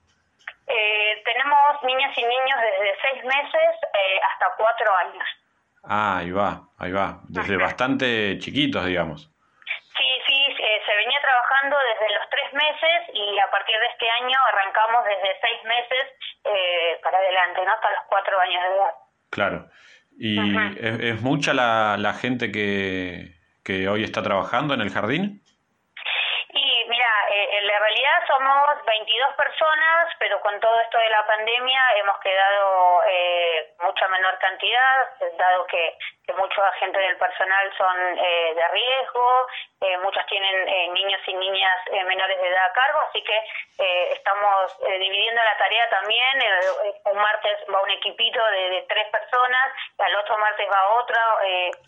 Eh, 0.68 1.22
tenemos 1.26 1.84
niñas 1.84 2.18
y 2.18 2.22
niños 2.22 2.58
desde 2.62 2.96
seis 3.02 3.24
meses 3.26 3.72
eh, 3.94 4.20
hasta 4.32 4.56
cuatro 4.58 4.88
años. 4.98 5.24
Ah, 5.84 6.18
ahí 6.20 6.32
va, 6.32 6.70
ahí 6.78 6.92
va. 6.92 7.20
Desde 7.28 7.58
bastante 7.58 8.38
chiquitos, 8.40 8.86
digamos. 8.86 9.30
Sí, 9.98 10.08
sí, 10.28 10.46
eh, 10.60 10.82
se 10.86 10.96
venía 10.96 11.20
trabajando 11.20 11.76
desde 11.92 12.14
los 12.14 12.30
tres 12.30 12.54
meses 12.54 13.00
y 13.14 13.38
a 13.40 13.52
partir 13.52 13.76
de 13.76 13.88
este 13.88 14.10
año 14.24 14.38
arrancamos 14.48 15.04
desde 15.04 15.40
seis 15.42 15.64
meses 15.66 17.02
para 17.04 17.18
adelante, 17.18 17.62
¿no? 17.66 17.74
Hasta 17.74 17.92
los 17.92 18.04
cuatro 18.08 18.40
años 18.40 18.64
de 18.64 18.76
edad. 18.76 18.94
Claro. 19.30 19.70
¿Y 20.18 21.08
es, 21.08 21.22
mucha 21.22 21.54
la, 21.54 21.98
la 21.98 22.14
gente 22.14 22.52
que, 22.52 23.41
que 23.63 23.88
hoy 23.88 24.04
está 24.04 24.21
trabajando 24.21 24.74
en 24.74 24.82
el 24.82 24.91
jardín? 24.91 25.41
Y 26.54 26.84
mira, 26.89 27.12
eh, 27.30 27.58
en 27.60 27.67
la 27.67 27.80
realidad 27.80 28.17
somos 28.28 28.86
22 28.86 29.34
personas, 29.36 30.13
pero 30.19 30.41
con 30.41 30.60
todo 30.60 30.80
esto 30.82 30.97
de 30.97 31.10
la 31.10 31.26
pandemia 31.26 31.82
hemos 31.97 32.19
quedado 32.19 33.04
eh, 33.08 33.51
menor 34.32 34.39
cantidad, 34.39 35.38
dado 35.38 35.65
que, 35.67 35.98
que 36.26 36.34
muchos 36.34 36.63
agentes 36.63 37.02
del 37.02 37.17
personal 37.17 37.72
son 37.78 37.96
eh, 38.17 38.54
de 38.56 38.67
riesgo, 38.70 39.28
eh, 39.82 39.98
muchos 40.04 40.26
tienen 40.28 40.67
eh, 40.67 40.89
niños 40.94 41.20
y 41.28 41.34
niñas 41.34 41.78
eh, 41.91 42.04
menores 42.06 42.39
de 42.39 42.48
edad 42.48 42.65
a 42.65 42.74
cargo, 42.74 43.00
así 43.10 43.24
que 43.24 43.38
estamos 44.13 44.78
dividiendo 44.80 45.41
la 45.44 45.58
tarea 45.58 45.89
también. 45.89 46.38
Un 47.06 47.17
martes 47.17 47.58
va 47.74 47.82
un 47.82 47.89
equipito 47.89 48.39
de, 48.52 48.70
de 48.70 48.82
tres 48.88 49.08
personas, 49.10 49.74
al 49.98 50.15
otro 50.15 50.38
martes 50.38 50.67
va 50.72 50.89
otro 51.02 51.17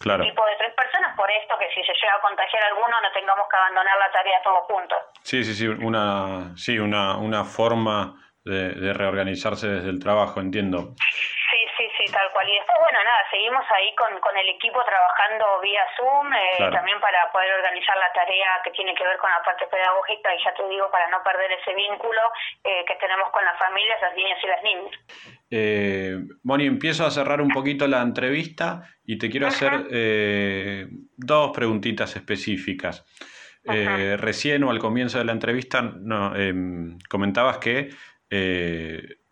Claro. 0.02 0.24
equipo 0.24 0.44
de 0.46 0.56
tres 0.58 0.74
personas, 0.74 1.16
por 1.16 1.30
esto 1.32 1.56
que 1.60 1.70
si 1.70 1.84
se 1.84 1.94
llega 1.94 2.16
a 2.16 2.22
contagiar 2.22 2.64
alguno 2.66 3.00
no 3.02 3.12
tengamos 3.12 3.48
que 3.50 3.58
abandonar 3.58 3.98
la 4.00 4.12
tarea 4.12 4.42
todos 4.42 4.64
juntos. 4.66 4.98
Sí, 5.22 5.44
sí, 5.44 5.54
sí, 5.54 5.68
una, 5.68 6.56
sí, 6.58 6.80
una, 6.80 7.18
una 7.18 7.44
forma 7.46 8.16
de, 8.44 8.70
de 8.74 8.94
reorganizarse 8.94 9.68
desde 9.68 9.90
el 9.90 10.00
trabajo, 10.02 10.40
entiendo. 10.42 10.96
Sí, 12.04 12.12
tal 12.12 12.28
cual. 12.34 12.50
Y 12.50 12.56
después, 12.56 12.78
bueno, 12.82 13.00
nada, 13.00 13.24
seguimos 13.32 13.64
ahí 13.72 13.96
con, 13.96 14.20
con 14.20 14.36
el 14.36 14.50
equipo 14.50 14.84
trabajando 14.84 15.46
vía 15.64 15.82
Zoom, 15.96 16.34
eh, 16.34 16.58
Claro. 16.58 16.76
también 16.76 17.00
para 17.00 17.32
poder 17.32 17.54
organizar 17.54 17.96
la 17.98 18.12
tarea 18.12 18.60
que 18.64 18.72
tiene 18.72 18.94
que 18.94 19.04
ver 19.08 19.18
con 19.18 19.32
la 19.32 19.42
parte 19.44 19.66
pedagógica 19.68 20.36
y 20.36 20.44
ya 20.44 20.54
te 20.54 20.68
digo, 20.68 20.92
para 20.92 21.08
no 21.10 21.24
perder 21.24 21.52
ese 21.54 21.74
vínculo 21.74 22.20
eh, 22.64 22.84
que 22.86 22.96
tenemos 22.96 23.32
con 23.32 23.44
las 23.46 23.58
familias, 23.58 24.02
las 24.02 24.16
niñas 24.16 24.40
y 24.44 24.48
las 24.48 24.64
niñas. 24.64 24.94
Eh, 25.50 26.18
Moni, 26.44 26.66
empiezo 26.68 27.06
a 27.06 27.12
cerrar 27.12 27.40
un 27.40 27.50
poquito 27.50 27.88
la 27.88 28.02
entrevista 28.02 28.84
y 29.06 29.18
te 29.18 29.30
quiero 29.30 29.48
hacer 29.48 29.88
eh, 29.92 30.88
dos 31.16 31.52
preguntitas 31.56 32.16
específicas. 32.16 33.06
Eh, 33.66 34.18
recién 34.18 34.64
o 34.66 34.72
al 34.72 34.80
comienzo 34.80 35.20
de 35.20 35.24
la 35.26 35.32
entrevista 35.32 35.82
no, 35.82 36.36
em, 36.36 36.98
comentabas 37.10 37.60
que, 37.60 37.90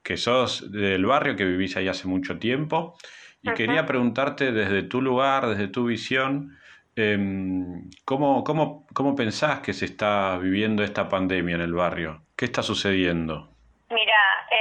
que 0.03 0.17
sos 0.17 0.71
del 0.71 1.05
barrio, 1.05 1.35
que 1.35 1.45
vivís 1.45 1.77
ahí 1.77 1.87
hace 1.87 2.07
mucho 2.07 2.37
tiempo, 2.39 2.97
y 3.41 3.51
quería 3.53 3.85
preguntarte 3.85 4.51
desde 4.51 4.83
tu 4.83 5.01
lugar, 5.01 5.47
desde 5.47 5.67
tu 5.67 5.85
visión, 5.85 6.57
em, 6.95 7.89
¿cómo, 8.05 8.43
cómo, 8.43 8.85
¿cómo 8.93 9.15
pensás 9.15 9.61
que 9.61 9.73
se 9.73 9.85
está 9.85 10.37
viviendo 10.37 10.83
esta 10.83 11.09
pandemia 11.09 11.55
en 11.55 11.61
el 11.61 11.73
barrio? 11.73 12.23
¿Qué 12.35 12.45
está 12.45 12.61
sucediendo? 12.61 13.51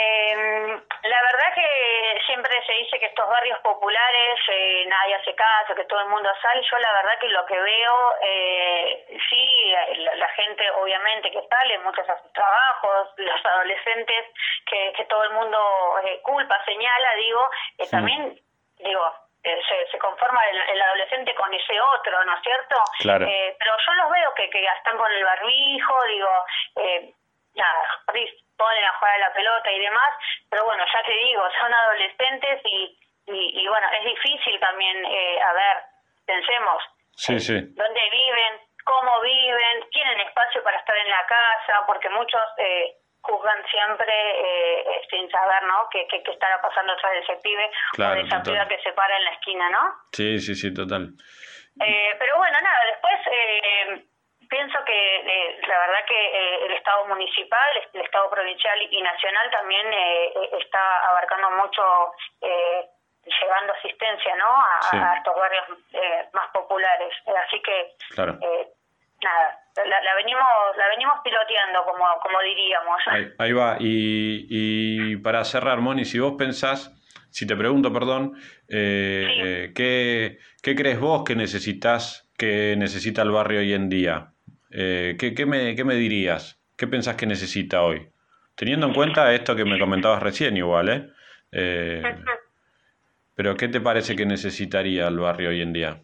Eh, 0.00 0.80
la 1.02 1.22
verdad 1.22 1.54
que 1.54 2.20
siempre 2.26 2.52
se 2.66 2.72
dice 2.72 2.98
que 2.98 3.06
estos 3.06 3.28
barrios 3.28 3.58
populares 3.60 4.38
eh, 4.48 4.84
nadie 4.86 5.14
hace 5.16 5.34
caso, 5.34 5.74
que 5.74 5.84
todo 5.84 6.00
el 6.00 6.08
mundo 6.08 6.30
sale. 6.40 6.62
Yo 6.62 6.78
la 6.78 6.92
verdad 6.92 7.18
que 7.20 7.28
lo 7.28 7.44
que 7.46 7.60
veo, 7.60 8.14
eh, 8.22 9.18
sí, 9.28 9.74
la, 9.98 10.14
la 10.14 10.28
gente 10.30 10.70
obviamente 10.72 11.30
que 11.30 11.42
sale, 11.48 11.78
muchos 11.80 12.08
a 12.08 12.20
sus 12.22 12.32
trabajos, 12.32 13.08
los 13.16 13.44
adolescentes 13.46 14.26
que, 14.66 14.92
que 14.96 15.04
todo 15.04 15.22
el 15.24 15.30
mundo 15.32 15.58
eh, 16.04 16.20
culpa, 16.22 16.56
señala, 16.64 17.14
digo, 17.16 17.50
Sí. 17.80 17.90
también, 17.90 18.38
digo, 18.78 19.04
eh, 19.42 19.60
se, 19.68 19.90
se 19.90 19.98
conforma 19.98 20.40
el, 20.50 20.60
el 20.60 20.82
adolescente 20.82 21.34
con 21.34 21.52
ese 21.54 21.80
otro, 21.80 22.24
¿no 22.24 22.34
es 22.36 22.42
cierto? 22.42 22.76
Claro. 23.00 23.26
Eh, 23.26 23.56
pero 23.58 23.72
yo 23.86 23.92
los 23.94 24.10
veo 24.10 24.34
que, 24.34 24.50
que 24.50 24.64
están 24.64 24.96
con 24.98 25.10
el 25.10 25.24
barbijo, 25.24 25.94
digo, 26.08 26.44
eh, 26.76 27.12
nada, 27.54 27.82
ponen 28.56 28.84
a 28.84 28.92
jugar 28.98 29.14
a 29.14 29.18
la 29.18 29.32
pelota 29.32 29.72
y 29.72 29.80
demás, 29.80 30.10
pero 30.50 30.64
bueno, 30.64 30.84
ya 30.92 31.02
te 31.04 31.12
digo, 31.12 31.42
son 31.60 31.72
adolescentes 31.72 32.60
y, 32.64 32.98
y, 33.26 33.62
y 33.62 33.68
bueno, 33.68 33.86
es 33.98 34.04
difícil 34.04 34.60
también, 34.60 35.04
eh, 35.06 35.40
a 35.40 35.52
ver, 35.54 35.76
pensemos, 36.26 36.82
Sí, 37.16 37.38
sí. 37.40 37.54
dónde 37.54 38.00
viven, 38.10 38.60
cómo 38.84 39.20
viven, 39.22 39.88
tienen 39.90 40.20
espacio 40.20 40.62
para 40.62 40.76
estar 40.78 40.96
en 40.96 41.08
la 41.10 41.24
casa, 41.26 41.84
porque 41.86 42.08
muchos 42.10 42.40
eh, 42.58 42.96
juzgan 43.22 43.64
siempre 43.70 44.12
eh, 44.14 44.80
eh, 44.80 45.06
sin 45.10 45.30
saber, 45.30 45.62
¿no?, 45.64 45.88
qué, 45.90 46.06
qué, 46.08 46.22
qué 46.22 46.30
estará 46.32 46.60
pasando 46.60 46.92
atrás 46.92 47.12
de 47.12 47.18
ese 47.20 47.36
pibe 47.42 47.70
Claro, 47.92 48.12
o 48.12 48.16
de 48.16 48.22
esa 48.28 48.42
piba 48.42 48.68
que 48.68 48.80
se 48.82 48.92
para 48.92 49.16
en 49.16 49.24
la 49.24 49.30
esquina, 49.32 49.70
¿no? 49.70 49.94
Sí, 50.12 50.38
sí, 50.38 50.54
sí, 50.54 50.72
total. 50.74 51.08
Eh, 51.82 52.14
pero 52.18 52.36
bueno, 52.36 52.58
nada, 52.62 52.78
después 52.90 53.20
eh, 53.30 54.04
pienso 54.50 54.78
que 54.84 55.16
eh, 55.16 55.60
la 55.66 55.78
verdad 55.78 56.04
que 56.08 56.20
eh, 56.20 56.66
el 56.66 56.72
Estado 56.72 57.06
municipal, 57.06 57.68
el 57.94 58.00
Estado 58.02 58.28
provincial 58.30 58.78
y 58.90 59.00
nacional 59.02 59.50
también 59.50 59.86
eh, 59.92 60.24
eh, 60.26 60.50
está 60.60 60.96
abarcando 61.10 61.50
mucho, 61.52 61.82
eh, 62.42 62.84
llevando 63.40 63.72
asistencia 63.74 64.34
¿no? 64.36 64.50
a, 64.50 64.82
Sí. 64.90 64.96
a 64.96 65.14
estos 65.18 65.34
barrios 65.36 65.64
eh, 65.92 66.28
más 66.32 66.50
populares. 66.52 67.14
Así 67.46 67.62
que, 67.62 67.94
Claro. 68.14 68.38
nada, 69.22 69.58
la, 69.86 70.00
la 70.02 70.14
venimos 70.16 70.42
la 70.76 70.88
venimos 70.88 71.14
piloteando, 71.22 71.84
como, 71.84 72.04
como 72.20 72.40
diríamos. 72.40 73.00
Ahí, 73.06 73.26
ahí 73.38 73.52
va. 73.52 73.76
Y, 73.78 74.46
y 74.50 75.16
para 75.18 75.44
cerrar, 75.44 75.78
Moni, 75.78 76.04
si 76.04 76.18
vos 76.18 76.34
pensás, 76.36 76.90
si 77.30 77.46
te 77.46 77.54
pregunto, 77.54 77.92
perdón, 77.92 78.32
eh, 78.68 79.26
eh, 79.44 79.72
¿qué, 79.76 80.38
qué 80.62 80.74
crees 80.74 80.98
vos 80.98 81.22
que 81.24 81.36
necesitas, 81.36 82.28
que 82.36 82.74
necesita 82.76 83.22
el 83.22 83.30
barrio 83.30 83.60
hoy 83.60 83.74
en 83.74 83.88
día? 83.88 84.32
Eh, 84.70 85.16
¿qué, 85.18 85.34
qué 85.34 85.46
me, 85.46 85.74
¿Qué 85.74 85.84
me 85.84 85.96
dirías? 85.96 86.60
¿Qué 86.76 86.86
pensás 86.86 87.16
que 87.16 87.26
necesita 87.26 87.82
hoy? 87.82 88.08
Teniendo 88.54 88.86
en 88.86 88.94
cuenta 88.94 89.32
esto 89.34 89.56
que 89.56 89.64
me 89.64 89.78
comentabas 89.78 90.22
recién 90.22 90.56
igual, 90.56 90.88
¿eh? 90.88 91.10
Eh, 91.52 92.02
pero 93.34 93.56
¿qué 93.56 93.68
te 93.68 93.80
parece 93.80 94.14
que 94.16 94.26
necesitaría 94.26 95.08
el 95.08 95.18
barrio 95.18 95.50
hoy 95.50 95.62
en 95.62 95.72
día? 95.72 96.02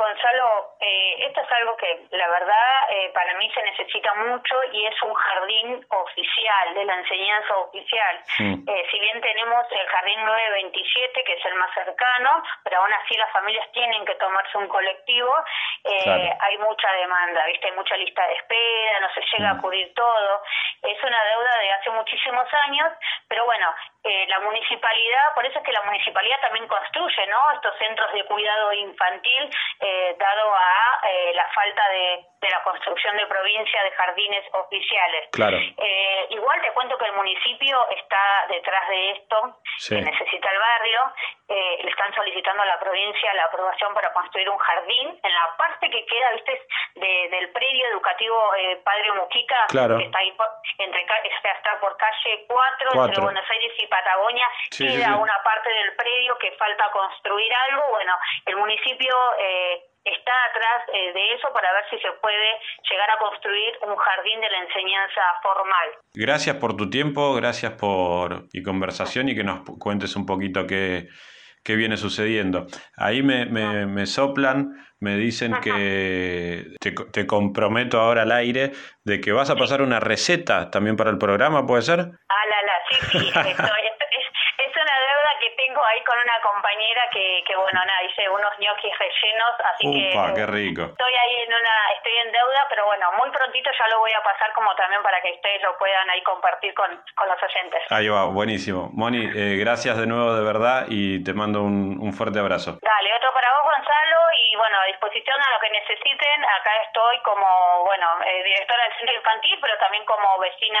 Gonzalo, 0.00 0.74
eh, 0.80 1.26
esto 1.28 1.40
es 1.42 1.52
algo 1.52 1.76
que 1.76 2.06
la 2.10 2.28
verdad 2.28 2.88
eh, 2.90 3.10
para 3.12 3.34
mí 3.34 3.50
se 3.52 3.62
necesita 3.62 4.14
mucho 4.14 4.54
y 4.72 4.86
es 4.86 5.02
un 5.02 5.12
jardín 5.14 5.86
oficial, 5.90 6.74
de 6.74 6.84
la 6.84 6.94
enseñanza 6.94 7.56
oficial. 7.58 8.16
Eh, 8.40 8.86
si 8.90 8.98
bien 8.98 9.20
tenemos 9.20 9.66
el 9.70 9.86
jardín 9.88 10.24
927, 10.24 11.24
que 11.24 11.32
es 11.34 11.44
el 11.44 11.54
más 11.54 11.72
cercano, 11.74 12.42
pero 12.64 12.78
aún 12.78 12.92
así 12.94 13.16
las 13.16 13.30
familias 13.32 13.70
tienen 13.72 14.04
que 14.06 14.14
tomarse 14.14 14.56
un 14.58 14.68
colectivo, 14.68 15.32
eh, 15.84 16.00
Claro. 16.02 16.36
hay 16.40 16.58
mucha 16.58 16.92
demanda, 16.92 17.44
¿viste? 17.46 17.66
Hay 17.66 17.72
mucha 17.72 17.96
lista 17.96 18.26
de 18.26 18.34
espera, 18.34 19.00
no 19.00 19.08
se 19.14 19.20
llega 19.32 19.50
a 19.50 19.58
cubrir 19.60 19.92
todo. 19.94 20.42
Es 20.82 21.02
una 21.02 21.24
deuda 21.24 21.58
de 21.58 21.70
hace 21.72 21.90
muchísimos 21.90 22.48
años, 22.66 22.90
pero 23.28 23.44
bueno, 23.44 23.74
eh, 24.02 24.26
la 24.28 24.40
municipalidad, 24.40 25.34
por 25.34 25.44
eso 25.44 25.58
es 25.58 25.64
que 25.64 25.72
la 25.72 25.82
municipalidad 25.82 26.40
también 26.40 26.66
construye, 26.68 27.26
¿no? 27.26 27.52
Estos 27.52 27.76
centros 27.78 28.12
de 28.12 28.24
cuidado 28.24 28.72
infantil, 28.72 29.50
eh, 29.80 30.16
dado 30.18 30.54
a 30.54 31.00
eh, 31.08 31.32
la 31.34 31.48
falta 31.50 31.88
de, 31.90 32.24
de 32.40 32.50
la 32.50 32.62
construcción 32.62 33.16
de 33.16 33.26
provincia 33.26 33.82
de 33.82 33.90
jardines 33.92 34.44
oficiales. 34.54 35.28
Claro. 35.32 35.56
Eh, 35.58 36.26
igual 36.30 36.60
te 36.62 36.72
cuento 36.72 36.96
que 36.98 37.04
el 37.06 37.12
municipio 37.12 37.88
está 37.90 38.46
detrás 38.48 38.88
de 38.88 39.10
esto, 39.12 39.56
Sí. 39.78 39.96
que 39.96 40.02
necesita 40.02 40.50
el 40.50 40.58
barrio, 40.58 41.00
eh, 41.48 41.78
le 41.82 41.90
están 41.90 42.14
solicitando 42.14 42.62
a 42.62 42.66
la 42.66 42.78
provincia 42.78 43.34
la 43.34 43.44
aprobación 43.44 43.92
para 43.94 44.12
construir 44.12 44.48
un 44.48 44.58
jardín 44.58 45.18
en 45.22 45.32
la 45.34 45.56
parte 45.56 45.90
que 45.90 46.06
queda, 46.06 46.30
viste, 46.32 46.66
de- 46.94 47.28
del 47.30 47.50
predio 47.52 47.86
educativo 47.88 48.54
eh, 48.56 48.76
Padre 48.84 49.12
Mujica, 49.12 49.66
Claro. 49.68 49.98
que 49.98 50.04
está 50.04 50.18
ahí 50.18 50.32
por, 50.32 50.46
entre, 50.78 51.02
está, 51.02 51.80
por 51.80 51.96
calle 51.96 52.44
4, 52.46 52.76
entre 52.78 52.96
Cuatro. 52.96 53.22
Buenos 53.24 53.50
Aires 53.50 53.72
y 53.78 53.86
Patagonia, 53.90 54.46
Sí, 54.70 54.86
queda 54.86 55.12
sí. 55.14 55.20
una 55.20 55.36
parte 55.44 55.68
del 55.68 55.94
predio 55.96 56.38
que 56.38 56.52
falta 56.52 56.84
construir 56.92 57.52
algo, 57.68 57.82
bueno, 57.90 58.14
el 58.46 58.56
municipio... 58.56 59.12
Eh, 59.38 59.84
está 60.02 60.32
atrás 60.50 60.88
eh, 60.94 61.12
de 61.12 61.34
eso 61.34 61.48
para 61.52 61.70
ver 61.74 61.84
si 61.90 61.98
se 61.98 62.10
puede 62.22 62.58
llegar 62.90 63.10
a 63.10 63.18
construir 63.18 63.78
un 63.82 63.94
jardín 63.96 64.40
de 64.40 64.48
la 64.48 64.58
enseñanza 64.60 65.20
formal. 65.42 65.88
Gracias 66.14 66.56
por 66.56 66.74
tu 66.74 66.88
tiempo, 66.88 67.34
gracias 67.34 67.72
por 67.72 68.46
y 68.50 68.62
conversación 68.62 69.28
y 69.28 69.34
que 69.34 69.44
nos 69.44 69.60
cuentes 69.78 70.16
un 70.16 70.24
poquito 70.24 70.66
qué, 70.66 71.08
qué 71.62 71.76
viene 71.76 71.98
sucediendo. 71.98 72.66
Ahí 72.96 73.22
me, 73.22 73.44
me, 73.44 73.84
me 73.84 74.06
soplan, 74.06 74.70
me 75.00 75.16
dicen 75.16 75.52
que 75.62 76.64
te, 76.80 76.92
te 76.92 77.26
comprometo 77.26 78.00
ahora 78.00 78.22
al 78.22 78.32
aire 78.32 78.72
de 79.04 79.20
que 79.20 79.32
vas 79.32 79.50
a 79.50 79.56
pasar 79.56 79.82
una 79.82 80.00
receta 80.00 80.70
también 80.70 80.96
para 80.96 81.10
el 81.10 81.18
programa, 81.18 81.66
¿puede 81.66 81.82
ser? 81.82 82.00
Ah, 82.00 82.46
la, 82.48 82.59
la, 82.70 83.00
sí, 83.10 83.18
sí, 83.18 83.89
tengo 85.80 85.86
ahí 85.86 86.04
con 86.04 86.18
una 86.18 86.40
compañera 86.42 87.02
que, 87.10 87.42
que 87.46 87.56
bueno, 87.56 87.80
nada, 87.84 88.02
hice 88.04 88.28
unos 88.28 88.52
ñoquis 88.58 88.92
rellenos, 88.98 89.52
así 89.72 89.88
Upa, 89.88 90.28
que 90.28 90.34
qué 90.34 90.46
rico. 90.46 90.82
estoy 90.92 91.14
ahí 91.14 91.34
en 91.40 91.48
una, 91.48 91.74
estoy 91.96 92.16
en 92.16 92.32
deuda, 92.32 92.66
pero 92.68 92.84
bueno, 92.86 93.12
muy 93.16 93.30
prontito 93.30 93.70
ya 93.72 93.88
lo 93.88 94.00
voy 94.00 94.12
a 94.12 94.22
pasar 94.22 94.52
como 94.52 94.74
también 94.76 95.02
para 95.02 95.20
que 95.22 95.32
ustedes 95.32 95.62
lo 95.62 95.76
puedan 95.78 96.08
ahí 96.10 96.22
compartir 96.22 96.74
con, 96.74 96.90
con 97.16 97.28
los 97.28 97.40
oyentes. 97.42 97.82
Ahí 97.90 98.08
va, 98.08 98.24
buenísimo. 98.26 98.90
Moni, 98.92 99.24
eh, 99.24 99.56
gracias 99.56 99.96
de 99.96 100.06
nuevo 100.06 100.34
de 100.34 100.44
verdad 100.44 100.84
y 100.88 101.24
te 101.24 101.32
mando 101.32 101.62
un, 101.62 101.96
un 102.00 102.12
fuerte 102.12 102.38
abrazo. 102.38 102.78
Dale, 102.82 103.14
otro 103.16 103.32
para 103.32 103.48
vos, 103.56 103.72
Gonzalo, 103.72 104.18
y 104.36 104.56
bueno, 104.56 104.76
a 104.80 104.86
disposición 104.86 105.36
a 105.40 105.50
lo 105.54 105.60
que 105.60 105.70
necesiten. 105.70 106.44
Acá 106.44 106.76
estoy 106.84 107.20
como, 107.24 107.84
bueno, 107.84 108.06
eh, 108.26 108.42
directora 108.44 108.84
del 108.84 108.92
centro 108.98 109.16
infantil, 109.16 109.58
pero 109.60 109.78
también 109.78 110.04
como 110.04 110.38
vecina 110.40 110.80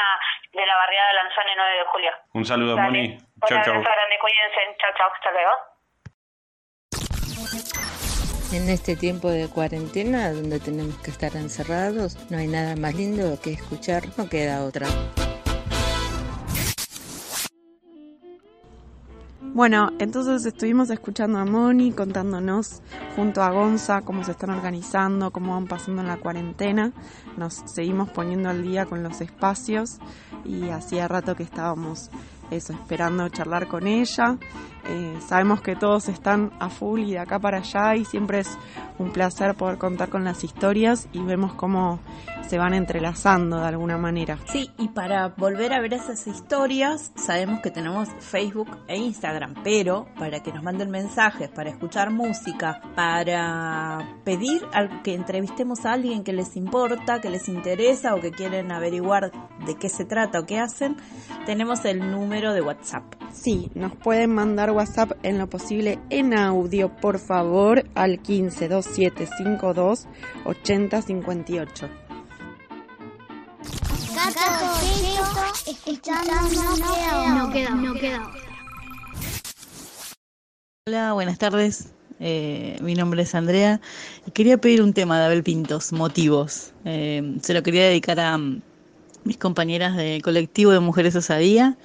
de 0.52 0.66
la 0.66 0.76
barriada 0.76 1.12
Lanzane 1.14 1.56
9 1.56 1.78
de 1.78 1.84
julio. 1.84 2.12
Un 2.34 2.44
saludo, 2.44 2.76
Dale. 2.76 2.88
Moni. 2.88 3.18
Cuídense. 3.40 3.72
Chao, 4.78 4.90
chao, 4.96 5.10
hasta 5.14 5.30
luego. 5.32 5.52
En 8.52 8.68
este 8.68 8.96
tiempo 8.96 9.30
de 9.30 9.48
cuarentena, 9.48 10.32
donde 10.32 10.58
tenemos 10.58 10.96
que 10.98 11.10
estar 11.10 11.36
encerrados, 11.36 12.16
no 12.30 12.38
hay 12.38 12.48
nada 12.48 12.74
más 12.76 12.94
lindo 12.94 13.38
que 13.40 13.52
escuchar, 13.52 14.02
no 14.16 14.28
queda 14.28 14.64
otra. 14.64 14.88
Bueno, 19.52 19.90
entonces 19.98 20.46
estuvimos 20.46 20.90
escuchando 20.90 21.38
a 21.38 21.44
Moni 21.44 21.92
contándonos 21.92 22.82
junto 23.16 23.42
a 23.42 23.50
Gonza 23.50 24.02
cómo 24.02 24.22
se 24.24 24.30
están 24.30 24.50
organizando, 24.50 25.32
cómo 25.32 25.54
van 25.54 25.66
pasando 25.66 26.02
en 26.02 26.08
la 26.08 26.18
cuarentena. 26.18 26.92
Nos 27.36 27.54
seguimos 27.66 28.10
poniendo 28.10 28.48
al 28.48 28.62
día 28.62 28.86
con 28.86 29.02
los 29.02 29.20
espacios 29.20 29.98
y 30.44 30.70
hacía 30.70 31.08
rato 31.08 31.34
que 31.36 31.42
estábamos 31.42 32.10
eso, 32.50 32.72
esperando 32.72 33.28
charlar 33.28 33.66
con 33.66 33.86
ella. 33.86 34.36
Eh, 34.88 35.18
sabemos 35.26 35.60
que 35.60 35.76
todos 35.76 36.08
están 36.08 36.52
a 36.58 36.70
full 36.70 37.00
y 37.00 37.12
de 37.12 37.18
acá 37.18 37.38
para 37.38 37.58
allá 37.58 37.96
y 37.96 38.04
siempre 38.04 38.40
es 38.40 38.58
un 38.98 39.12
placer 39.12 39.54
poder 39.54 39.78
contar 39.78 40.08
con 40.08 40.24
las 40.24 40.42
historias 40.42 41.08
y 41.12 41.20
vemos 41.20 41.52
cómo 41.54 42.00
se 42.48 42.58
van 42.58 42.74
entrelazando 42.74 43.60
de 43.60 43.68
alguna 43.68 43.96
manera. 43.96 44.38
Sí, 44.46 44.70
y 44.76 44.88
para 44.88 45.28
volver 45.28 45.72
a 45.72 45.80
ver 45.80 45.94
esas 45.94 46.26
historias, 46.26 47.12
sabemos 47.14 47.60
que 47.60 47.70
tenemos 47.70 48.08
Facebook 48.18 48.78
e 48.88 48.96
Instagram, 48.96 49.54
pero 49.62 50.08
para 50.18 50.42
que 50.42 50.52
nos 50.52 50.64
manden 50.64 50.90
mensajes, 50.90 51.48
para 51.48 51.70
escuchar 51.70 52.10
música, 52.10 52.80
para 52.96 54.16
pedir 54.24 54.62
que 55.04 55.14
entrevistemos 55.14 55.84
a 55.86 55.92
alguien 55.92 56.24
que 56.24 56.32
les 56.32 56.56
importa, 56.56 57.20
que 57.20 57.30
les 57.30 57.48
interesa 57.48 58.16
o 58.16 58.20
que 58.20 58.32
quieren 58.32 58.72
averiguar 58.72 59.30
de 59.64 59.76
qué 59.76 59.88
se 59.88 60.04
trata 60.04 60.40
o 60.40 60.46
qué 60.46 60.58
hacen, 60.58 60.96
tenemos 61.46 61.84
el 61.84 62.10
número 62.10 62.39
de 62.40 62.62
WhatsApp. 62.62 63.04
Sí, 63.34 63.70
nos 63.74 63.94
pueden 63.94 64.34
mandar 64.34 64.70
WhatsApp 64.70 65.12
en 65.22 65.36
lo 65.36 65.50
posible 65.50 65.98
en 66.08 66.32
audio, 66.32 66.88
por 66.96 67.18
favor, 67.18 67.84
al 67.94 68.18
152752 68.22 70.06
8058. 70.44 71.90
no 77.34 77.50
queda, 77.52 77.70
no 77.74 77.94
queda. 77.94 78.30
Hola, 80.88 81.12
buenas 81.12 81.38
tardes. 81.38 81.92
Eh, 82.20 82.78
mi 82.80 82.94
nombre 82.94 83.22
es 83.22 83.34
Andrea 83.34 83.80
y 84.26 84.30
quería 84.30 84.58
pedir 84.58 84.82
un 84.82 84.94
tema 84.94 85.18
de 85.18 85.26
Abel 85.26 85.42
Pintos, 85.42 85.92
Motivos. 85.92 86.72
Eh, 86.86 87.36
se 87.42 87.52
lo 87.52 87.62
quería 87.62 87.84
dedicar 87.84 88.18
a 88.18 88.36
mm, 88.38 88.62
mis 89.24 89.36
compañeras 89.36 89.96
del 89.96 90.22
colectivo 90.22 90.70
de 90.72 90.80
Mujeres 90.80 91.14
Osadía 91.16 91.76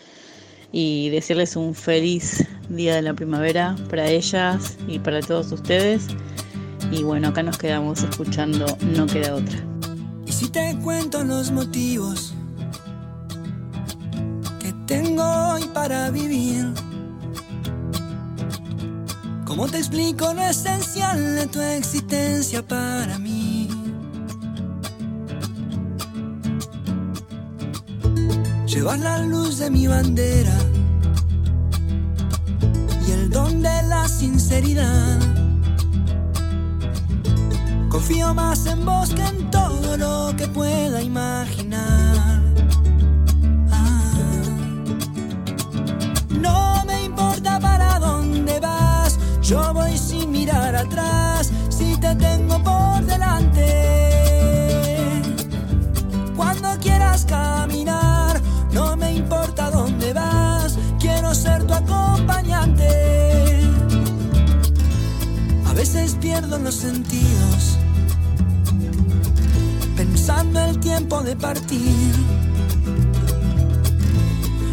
y 0.71 1.09
decirles 1.09 1.55
un 1.55 1.75
feliz 1.75 2.45
día 2.69 2.95
de 2.95 3.01
la 3.01 3.13
primavera 3.13 3.75
para 3.89 4.07
ellas 4.07 4.77
y 4.87 4.99
para 4.99 5.21
todos 5.21 5.51
ustedes. 5.51 6.07
Y 6.91 7.03
bueno, 7.03 7.29
acá 7.29 7.43
nos 7.43 7.57
quedamos 7.57 8.03
escuchando 8.03 8.65
No 8.81 9.05
queda 9.07 9.35
otra. 9.35 9.57
Y 10.25 10.31
si 10.31 10.49
te 10.49 10.77
cuento 10.83 11.23
los 11.23 11.51
motivos 11.51 12.33
que 14.59 14.73
tengo 14.85 15.23
hoy 15.23 15.63
para 15.73 16.09
vivir, 16.11 16.65
¿cómo 19.45 19.67
te 19.67 19.77
explico 19.77 20.33
lo 20.33 20.41
esencial 20.43 21.35
de 21.35 21.47
tu 21.47 21.61
existencia 21.61 22.61
para 22.65 23.17
mí? 23.19 23.44
Llevar 28.75 28.99
la 28.99 29.19
luz 29.19 29.59
de 29.59 29.69
mi 29.71 29.87
bandera 29.87 30.53
y 33.07 33.11
el 33.11 33.29
don 33.29 33.61
de 33.61 33.83
la 33.83 34.05
sinceridad. 34.05 35.17
Confío 37.87 38.33
más 38.33 38.65
en 38.65 38.83
vos 38.83 39.13
que 39.13 39.21
en 39.21 39.49
todo 39.49 39.95
lo 39.95 40.35
que 40.35 40.49
pueda 40.49 41.01
imaginar. 41.01 42.41
Ah. 43.71 44.11
No 46.41 46.83
me 46.85 47.05
importa 47.05 47.61
para 47.61 47.97
dónde 47.99 48.59
vas, 48.59 49.17
yo 49.41 49.73
voy 49.73 49.97
sin 49.97 50.31
mirar 50.31 50.75
atrás, 50.75 51.49
si 51.69 51.95
te 51.95 52.13
tengo 52.15 52.61
por 52.61 53.05
delante. 53.05 53.71
Cuando 56.35 56.77
quieras 56.81 57.23
caminar, 57.23 57.54
tu 61.67 61.73
acompañante. 61.73 62.87
A 65.65 65.73
veces 65.73 66.15
pierdo 66.21 66.57
los 66.59 66.75
sentidos 66.75 67.77
pensando 69.95 70.59
el 70.59 70.79
tiempo 70.79 71.21
de 71.21 71.35
partir. 71.35 72.13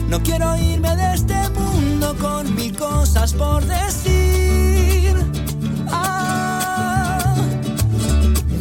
No 0.08 0.22
quiero 0.22 0.56
irme 0.56 0.94
de 0.96 1.14
este 1.14 1.48
mundo 1.50 2.14
con 2.20 2.54
mil 2.54 2.76
cosas 2.76 3.32
por 3.32 3.64
decir. 3.64 5.14
Ah, 5.90 7.34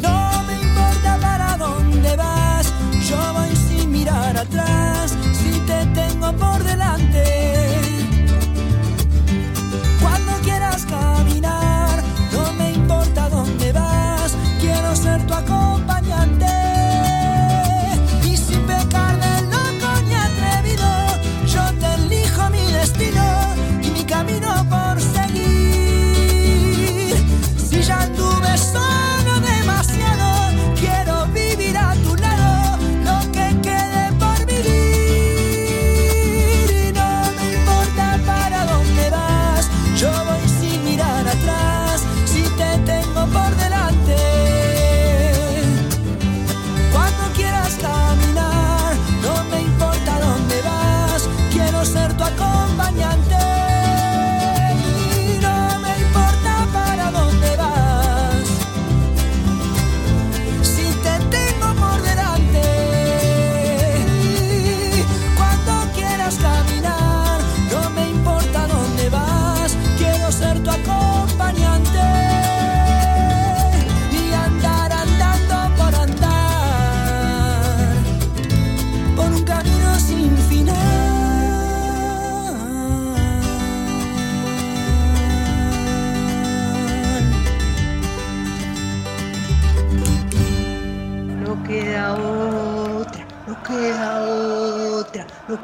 no 0.02 0.44
me 0.48 0.54
importa 0.62 1.17
para 1.22 1.58
dónde 1.58 2.15
vas, 2.15 2.72
yo 3.10 3.17
voy 3.34 3.56
sin 3.56 3.91
mirar 3.91 4.38
atrás, 4.38 5.15
si 5.34 5.60
te 5.62 5.86
tengo 5.88 6.32
por 6.34 6.63
delante. 6.63 7.61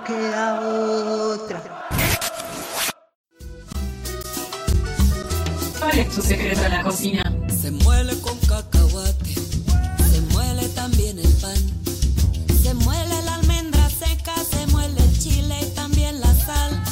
Queda 0.05 0.59
otra. 0.59 1.87
¿Cuál 5.79 5.99
es 5.99 6.09
tu 6.15 6.21
secreto 6.21 6.65
en 6.65 6.71
la 6.71 6.83
cocina? 6.83 7.33
Se 7.61 7.71
muele 7.71 8.19
con 8.19 8.37
cacahuate, 8.39 9.33
se 10.11 10.21
muele 10.33 10.67
también 10.69 11.17
el 11.19 11.33
pan. 11.35 11.55
Se 12.61 12.73
muele 12.73 13.21
la 13.23 13.35
almendra 13.35 13.89
seca, 13.89 14.33
se 14.49 14.67
muele 14.67 14.99
el 15.01 15.19
chile 15.19 15.55
y 15.61 15.69
también 15.75 16.19
la 16.19 16.33
sal. 16.35 16.83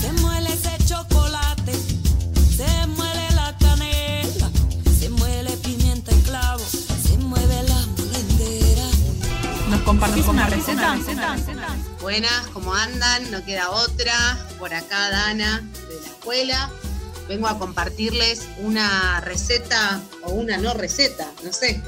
Se 0.00 0.10
muele 0.22 0.50
ese 0.52 0.72
chocolate, 0.86 1.74
se 2.56 2.86
muele 2.86 3.30
la 3.34 3.54
canela, 3.58 4.50
se 4.98 5.10
muele 5.10 5.50
pimienta 5.58 6.10
y 6.10 6.20
clavo, 6.22 6.64
se 7.02 7.18
mueve 7.18 7.62
la 7.64 7.86
molendera. 7.98 8.86
¿Nos 9.68 9.80
compartís 9.82 10.26
una 10.26 10.46
receta? 10.46 10.96
Buenas, 12.04 12.48
¿cómo 12.52 12.74
andan? 12.74 13.30
No 13.30 13.42
queda 13.46 13.70
otra. 13.70 14.46
Por 14.58 14.74
acá 14.74 15.08
Dana 15.08 15.66
de 15.88 16.00
la 16.02 16.06
escuela. 16.06 16.70
vengo 17.30 17.48
a 17.48 17.58
compartirles 17.58 18.42
una 18.58 19.22
receta 19.22 20.02
o 20.22 20.32
una 20.32 20.58
no 20.58 20.74
receta, 20.74 21.32
no 21.42 21.50
sé. 21.50 21.80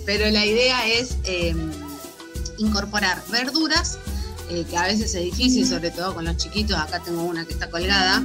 Pero 0.06 0.30
la 0.30 0.46
idea 0.46 0.86
es 0.88 1.18
eh, 1.24 1.54
incorporar 2.56 3.22
verduras, 3.30 3.98
eh, 4.48 4.64
que 4.64 4.78
a 4.78 4.84
veces 4.84 5.14
es 5.14 5.24
difícil, 5.24 5.68
sobre 5.68 5.90
todo 5.90 6.14
con 6.14 6.24
los 6.24 6.38
chiquitos. 6.38 6.78
Acá 6.78 7.02
tengo 7.04 7.22
una 7.22 7.44
que 7.44 7.52
está 7.52 7.68
colgada. 7.68 8.22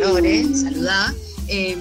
Lore, 0.00 0.46
saludá. 0.52 1.14
Eh, 1.46 1.78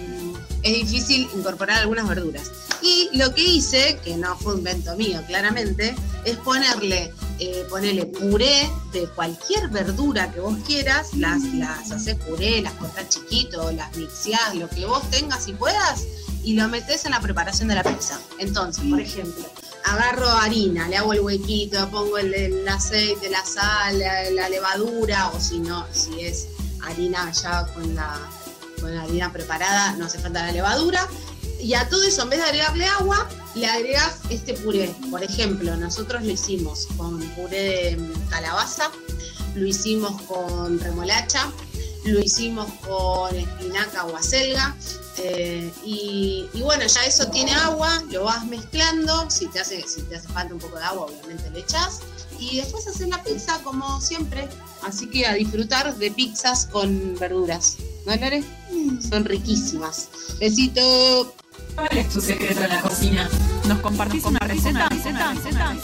es 0.62 0.74
difícil 0.74 1.28
incorporar 1.36 1.80
algunas 1.80 2.08
verduras. 2.08 2.52
Y 2.84 3.10
lo 3.18 3.34
que 3.34 3.42
hice, 3.42 3.98
que 4.04 4.16
no 4.16 4.38
fue 4.38 4.54
un 4.54 4.60
invento 4.60 4.96
mío, 4.96 5.24
claramente, 5.28 5.96
es 6.24 6.38
ponerle, 6.38 7.12
eh, 7.40 7.66
ponerle 7.70 8.06
puré 8.06 8.70
de 8.92 9.08
cualquier 9.10 9.70
verdura 9.70 10.32
que 10.32 10.40
vos 10.40 10.58
quieras, 10.66 11.14
las, 11.14 11.44
las 11.54 11.92
haces 11.92 12.16
puré, 12.16 12.62
las 12.62 12.74
cortás 12.74 13.10
chiquito, 13.10 13.72
las 13.72 13.96
mixeás, 13.96 14.56
lo 14.56 14.70
que 14.70 14.86
vos 14.86 15.10
tengas 15.10 15.48
y 15.48 15.54
puedas, 15.54 16.04
y 16.44 16.54
lo 16.54 16.68
metés 16.68 17.06
en 17.06 17.12
la 17.12 17.20
preparación 17.20 17.68
de 17.68 17.76
la 17.76 17.84
pizza. 17.84 18.20
Entonces, 18.40 18.84
por 18.90 19.00
ejemplo, 19.02 19.46
agarro 19.84 20.30
harina, 20.30 20.88
le 20.88 20.98
hago 20.98 21.14
el 21.14 21.22
huequito, 21.22 21.90
pongo 21.90 22.18
el, 22.18 22.34
el 22.34 22.68
aceite, 22.68 23.30
la 23.30 23.44
sal, 23.46 24.00
la, 24.00 24.30
la 24.32 24.50
levadura, 24.50 25.30
o 25.30 25.40
si 25.40 25.60
no, 25.60 25.86
si 25.92 26.22
es 26.22 26.48
harina 26.84 27.32
ya 27.32 27.66
con 27.74 27.96
la, 27.96 28.20
con 28.80 28.96
la 28.96 29.04
harina 29.04 29.32
preparada, 29.34 29.94
no 29.94 30.06
hace 30.06 30.20
falta 30.20 30.46
la 30.46 30.52
levadura. 30.52 31.08
Y 31.66 31.74
a 31.74 31.90
todo 31.90 32.04
eso, 32.04 32.22
en 32.22 32.30
vez 32.30 32.40
de 32.40 32.46
agregarle 32.46 32.86
agua, 32.86 33.28
le 33.56 33.66
agregas 33.66 34.20
este 34.30 34.54
puré. 34.54 34.94
Por 35.10 35.24
ejemplo, 35.24 35.76
nosotros 35.76 36.24
lo 36.24 36.32
hicimos 36.32 36.88
con 36.96 37.20
puré 37.32 37.58
de 37.96 38.14
calabaza, 38.30 38.92
lo 39.56 39.66
hicimos 39.66 40.22
con 40.24 40.80
remolacha, 40.80 41.52
lo 42.04 42.20
hicimos 42.20 42.72
con 42.86 43.36
espinaca 43.36 44.06
o 44.06 44.16
acelga. 44.16 44.76
eh, 45.18 45.72
y, 45.84 46.48
y 46.54 46.62
bueno, 46.62 46.86
ya 46.86 47.04
eso 47.06 47.30
tiene 47.32 47.52
agua, 47.54 48.04
lo 48.12 48.26
vas 48.26 48.46
mezclando. 48.46 49.28
Si 49.32 49.48
te, 49.48 49.60
hace, 49.60 49.82
si 49.88 50.04
te 50.04 50.18
hace 50.18 50.28
falta 50.28 50.54
un 50.54 50.60
poco 50.60 50.78
de 50.78 50.84
agua, 50.84 51.08
obviamente 51.08 51.50
le 51.50 51.62
echas. 51.62 52.02
Y 52.40 52.58
después 52.58 52.86
haces 52.86 53.08
la 53.08 53.24
pizza 53.24 53.60
como 53.64 54.00
siempre. 54.02 54.48
Así 54.84 55.08
que 55.08 55.26
a 55.26 55.34
disfrutar 55.34 55.96
de 55.96 56.12
pizzas 56.12 56.68
con 56.68 57.16
verduras. 57.20 57.78
¿No, 58.06 58.16
Lore? 58.18 58.44
Son 59.10 59.26
riquísimas. 59.26 60.10
Besito. 60.40 61.34
¿Cuál 61.76 61.98
es 61.98 62.10
tu 62.10 62.22
secreto 62.22 62.64
en 62.64 62.70
la 62.70 62.82
cocina? 62.82 63.30
¿Nos 63.68 63.80
compartís 63.80 64.24
una 64.26 64.40
receta? 64.40 64.88
receta, 64.90 65.34
receta? 65.34 65.76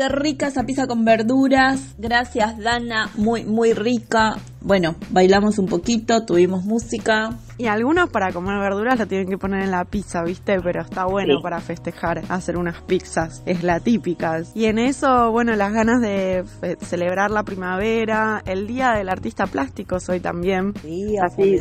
Qué 0.00 0.08
rica 0.08 0.46
esa 0.46 0.62
pizza 0.64 0.86
con 0.86 1.04
verduras. 1.04 1.94
Gracias, 1.98 2.56
Dana. 2.58 3.10
Muy, 3.16 3.44
muy 3.44 3.74
rica. 3.74 4.38
Bueno, 4.62 4.94
bailamos 5.10 5.58
un 5.58 5.66
poquito, 5.66 6.24
tuvimos 6.24 6.64
música. 6.64 7.34
Y 7.58 7.66
algunos 7.66 8.08
para 8.08 8.32
comer 8.32 8.58
verduras 8.60 8.98
lo 8.98 9.06
tienen 9.06 9.28
que 9.28 9.36
poner 9.36 9.62
en 9.62 9.70
la 9.70 9.84
pizza, 9.84 10.22
¿viste? 10.22 10.58
Pero 10.62 10.80
está 10.80 11.04
bueno 11.04 11.34
Sí. 11.36 11.42
para 11.42 11.60
festejar, 11.60 12.22
hacer 12.30 12.56
unas 12.56 12.80
pizzas. 12.80 13.42
Es 13.44 13.62
la 13.62 13.78
típica. 13.80 14.40
Y 14.54 14.64
en 14.66 14.78
eso, 14.78 15.30
bueno, 15.32 15.54
las 15.54 15.70
ganas 15.70 16.00
de 16.00 16.44
fe- 16.62 16.78
celebrar 16.80 17.30
la 17.30 17.42
primavera, 17.42 18.42
el 18.46 18.66
día 18.66 18.92
del 18.92 19.10
artista 19.10 19.46
plástico 19.48 19.98
hoy 20.08 20.20
también. 20.20 20.72
Sí, 20.80 21.18
Así, 21.18 21.60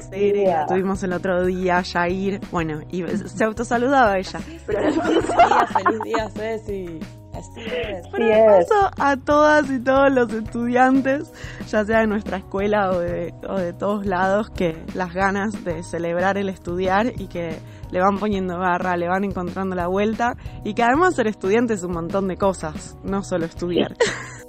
tuvimos 0.69 1.04
el 1.04 1.12
otro 1.12 1.43
día, 1.45 1.84
Jair. 1.84 2.39
Bueno, 2.52 2.80
y 2.89 3.04
se 3.25 3.43
autosaludaba 3.43 4.17
ella. 4.17 4.39
Feliz 4.39 4.65
día, 4.95 5.67
feliz 5.67 5.99
día, 6.06 6.30
Ceci. 6.30 6.99
Así 7.33 7.61
es. 7.61 8.07
Pero 8.11 8.45
paso 8.45 8.91
a 8.97 9.17
todas 9.17 9.69
y 9.69 9.79
todos 9.79 10.11
los 10.11 10.33
estudiantes, 10.33 11.31
ya 11.67 11.85
sea 11.85 11.99
de 11.99 12.07
nuestra 12.07 12.37
escuela 12.37 12.91
o 12.91 12.99
de, 12.99 13.33
o 13.47 13.57
de 13.57 13.73
todos 13.73 14.05
lados, 14.05 14.49
que 14.49 14.83
las 14.93 15.13
ganas 15.13 15.63
de 15.63 15.83
celebrar 15.83 16.37
el 16.37 16.49
estudiar 16.49 17.13
y 17.17 17.27
que 17.27 17.57
le 17.91 17.99
van 17.99 18.17
poniendo 18.19 18.57
garra, 18.57 18.97
le 18.97 19.07
van 19.07 19.23
encontrando 19.23 19.75
la 19.75 19.87
vuelta 19.87 20.35
y 20.63 20.73
que 20.73 20.83
además 20.83 21.15
ser 21.15 21.27
estudiante 21.27 21.73
es 21.73 21.83
un 21.83 21.93
montón 21.93 22.27
de 22.27 22.37
cosas, 22.37 22.97
no 23.03 23.23
solo 23.23 23.45
estudiar. 23.45 23.95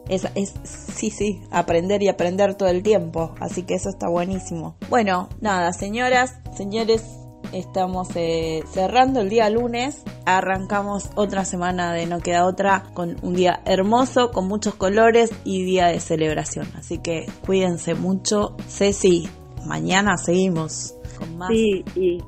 Es, 0.08 0.24
es, 0.34 0.54
sí, 0.64 1.10
sí, 1.10 1.40
aprender 1.52 2.02
y 2.02 2.08
aprender 2.08 2.56
todo 2.56 2.68
el 2.68 2.82
tiempo. 2.82 3.32
Así 3.38 3.62
que 3.62 3.74
eso 3.74 3.90
está 3.90 4.08
buenísimo. 4.08 4.74
Bueno, 4.88 5.28
nada, 5.40 5.72
señoras, 5.72 6.40
señores, 6.56 7.19
estamos 7.52 8.08
eh, 8.14 8.62
cerrando 8.70 9.20
el 9.20 9.28
día 9.28 9.48
lunes. 9.50 10.02
Arrancamos 10.24 11.10
otra 11.14 11.44
semana 11.44 11.92
de 11.92 12.06
No 12.06 12.20
Queda 12.20 12.46
Otra 12.46 12.84
con 12.94 13.16
un 13.22 13.34
día 13.34 13.60
hermoso, 13.64 14.30
con 14.30 14.46
muchos 14.48 14.74
colores 14.74 15.30
y 15.44 15.64
día 15.64 15.86
de 15.86 16.00
celebración. 16.00 16.68
Así 16.76 16.98
que 16.98 17.26
cuídense 17.44 17.94
mucho. 17.94 18.56
Ceci, 18.68 19.28
mañana 19.66 20.16
seguimos 20.16 20.94
con 21.18 21.36
más. 21.36 21.50
Sí, 21.50 21.84
y 21.96 22.18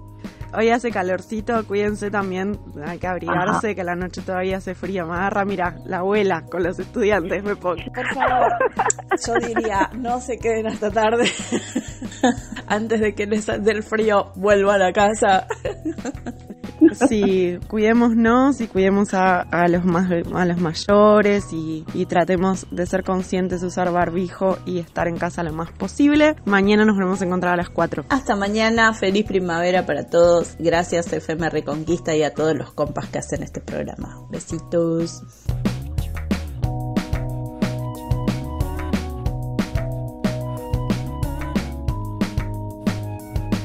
hoy 0.55 0.71
hace 0.71 0.91
calorcito, 0.91 1.67
cuídense 1.67 2.11
también, 2.11 2.59
hay 2.85 2.99
que 2.99 3.07
abrigarse, 3.07 3.69
Ajá. 3.69 3.75
que 3.75 3.85
la 3.85 3.95
noche 3.95 4.23
todavía 4.23 4.59
hace 4.59 4.75
frío. 4.75 5.07
Me 5.07 5.15
agarra, 5.15 5.45
mira, 5.45 5.77
la 5.85 5.99
abuela 5.99 6.45
con 6.51 6.63
los 6.63 6.79
estudiantes, 6.79 7.43
me 7.43 7.57
pongo. 7.57 7.83
Por 7.95 8.15
favor, 8.15 8.53
yo 9.27 9.47
diría, 9.47 9.91
no 9.95 10.21
se 10.21 10.37
queden 10.39 10.67
hasta 10.67 10.91
tarde. 10.91 11.25
Antes 12.73 13.01
de 13.01 13.15
que 13.15 13.27
les 13.27 13.45
del 13.47 13.83
frío 13.83 14.33
vuelvan 14.35 14.81
a 14.81 14.95
casa. 14.95 15.47
Sí, 17.09 17.59
cuidémonos 17.69 18.61
y 18.61 18.67
cuidemos 18.67 19.15
a, 19.15 19.41
a 19.41 19.69
los 19.69 19.85
más 19.85 20.11
a 20.11 20.45
los 20.45 20.59
mayores 20.59 21.53
y, 21.53 21.85
y 21.95 22.07
tratemos 22.07 22.67
de 22.73 22.87
ser 22.87 23.05
conscientes 23.05 23.61
de 23.61 23.69
usar 23.69 23.93
barbijo 23.93 24.59
y 24.67 24.81
estar 24.81 25.07
en 25.07 25.17
casa 25.17 25.45
lo 25.45 25.53
más 25.53 25.71
posible. 25.71 26.35
Mañana 26.45 26.85
nos 26.85 26.97
volvemos 26.97 27.23
a 27.23 27.25
encontrar 27.25 27.55
a 27.55 27.57
las 27.57 27.71
4. 27.71 28.07
Hasta 28.09 28.35
mañana, 28.35 28.93
feliz 28.95 29.27
primavera 29.27 29.87
para 29.87 30.07
todos. 30.07 30.57
Gracias 30.59 31.13
FM 31.13 31.51
Reconquista 31.51 32.17
y 32.17 32.25
a 32.25 32.35
todos 32.35 32.57
los 32.57 32.73
compas 32.73 33.07
que 33.07 33.19
hacen 33.19 33.45
este 33.45 33.61
programa. 33.61 34.27
Besitos. 34.31 35.23